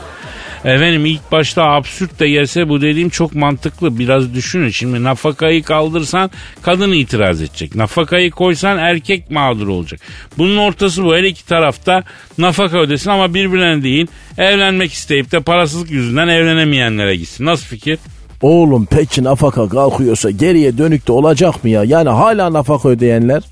[0.64, 3.98] Efendim ilk başta absürt de gelse bu dediğim çok mantıklı.
[3.98, 4.68] Biraz düşünün.
[4.68, 6.30] Şimdi nafakayı kaldırsan
[6.62, 7.74] kadın itiraz edecek.
[7.74, 10.00] Nafakayı koysan erkek mağdur olacak.
[10.38, 11.16] Bunun ortası bu.
[11.16, 12.04] Her iki tarafta
[12.38, 14.06] nafaka ödesin ama birbirine değil.
[14.38, 17.44] Evlenmek isteyip de parasızlık yüzünden evlenemeyenlere gitsin.
[17.44, 17.98] Nasıl fikir?
[18.42, 21.84] Oğlum peki nafaka kalkıyorsa geriye dönük de olacak mı ya?
[21.84, 23.42] Yani hala nafaka ödeyenler?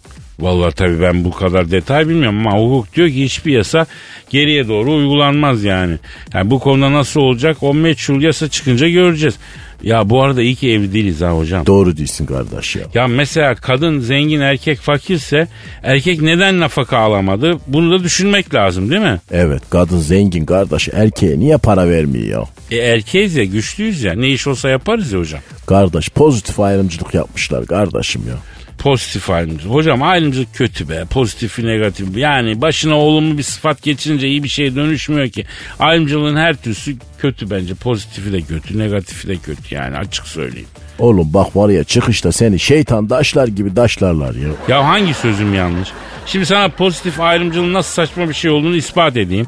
[0.40, 3.86] Vallahi tabii ben bu kadar detay bilmiyorum ama hukuk diyor ki hiçbir yasa
[4.30, 5.96] geriye doğru uygulanmaz yani.
[6.34, 9.34] Yani bu konuda nasıl olacak o meçhul yasa çıkınca göreceğiz.
[9.82, 11.66] Ya bu arada iyi ki evli değiliz ha hocam.
[11.66, 12.82] Doğru değilsin kardeş ya.
[12.94, 15.48] Ya mesela kadın zengin erkek fakirse
[15.82, 17.58] erkek neden nafaka alamadı?
[17.66, 19.20] Bunu da düşünmek lazım değil mi?
[19.30, 22.46] Evet kadın zengin kardeş erkeğe niye para vermiyor?
[22.70, 25.40] E erkeğiz ya güçlüyüz ya ne iş olsa yaparız ya hocam.
[25.66, 28.34] Kardeş pozitif ayrımcılık yapmışlar kardeşim ya.
[28.78, 29.74] Pozitif ayrımcılık.
[29.74, 31.04] Hocam ayrımcılık kötü be.
[31.10, 32.16] Pozitifi negatif.
[32.16, 35.44] Yani başına olumlu bir sıfat geçirince iyi bir şeye dönüşmüyor ki.
[35.78, 37.74] Ayrımcılığın her türlüsü kötü bence.
[37.74, 40.68] Pozitifi de kötü, negatifi de kötü yani açık söyleyeyim.
[40.98, 44.48] Oğlum bak var ya çıkışta seni şeytan daşlar gibi daşlarlar ya.
[44.68, 45.88] Ya hangi sözüm yanlış?
[46.26, 49.46] Şimdi sana pozitif ayrımcılığın nasıl saçma bir şey olduğunu ispat edeyim.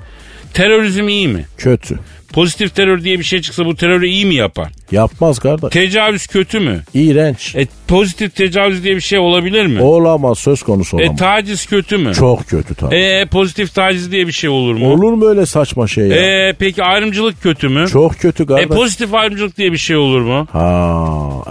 [0.55, 1.45] Terörizm iyi mi?
[1.59, 1.99] Kötü.
[2.33, 4.69] Pozitif terör diye bir şey çıksa bu terörü iyi mi yapar?
[4.93, 5.71] Yapmaz kardeş.
[5.71, 6.83] Tecavüz kötü mü?
[6.95, 7.57] İğrenç.
[7.57, 9.83] E pozitif tecavüz diye bir şey olabilir mi?
[9.83, 11.19] Olamaz söz konusu E olamaz.
[11.19, 12.15] taciz kötü mü?
[12.15, 12.95] Çok kötü tabii.
[12.95, 14.93] E pozitif taciz diye bir şey olur mu?
[14.93, 16.17] Olur mu öyle saçma şey ya?
[16.49, 17.89] E peki ayrımcılık kötü mü?
[17.93, 18.67] Çok kötü E kardeş.
[18.69, 20.49] pozitif ayrımcılık diye bir şey olur mu?
[20.53, 21.05] ha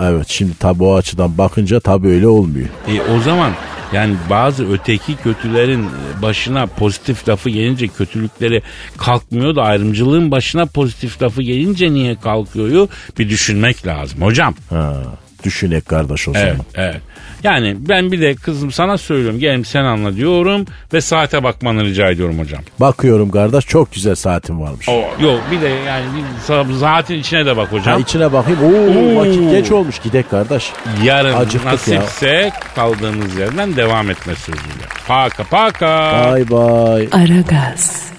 [0.04, 2.68] evet şimdi tabi o açıdan bakınca tabi öyle olmuyor.
[2.88, 3.52] E o zaman
[3.94, 5.88] yani bazı öteki kötülerin
[6.22, 8.62] başına pozitif lafı gelince kötülükleri
[8.98, 12.88] kalkmıyor da ayrımcılığın başına pozitif lafı gelince niye kalkıyor?
[13.18, 14.56] Bir düşünmek lazım hocam.
[14.70, 15.04] Ha,
[15.44, 16.48] düşünek kardeş o zaman.
[16.48, 17.02] Evet, evet.
[17.44, 19.40] Yani ben bir de kızım sana söylüyorum.
[19.40, 22.62] Gelin sen anla diyorum ve saate bakmanı rica ediyorum hocam.
[22.80, 24.90] Bakıyorum kardeş çok güzel saatin varmış.
[24.90, 26.06] O, yok bir de yani
[26.70, 28.02] bir saatin içine de bak Ha, hocam.
[28.02, 28.60] içine bakayım.
[28.64, 29.20] Oo, Oo.
[29.22, 30.72] vakit geç olmuş gidek kardeş.
[31.04, 34.86] Yarın Acıktık nasipse kaldığımız yerden devam etme sözüyle.
[35.08, 36.26] Paka paka.
[36.32, 37.08] Bay bay.
[37.12, 38.10] Aragaz.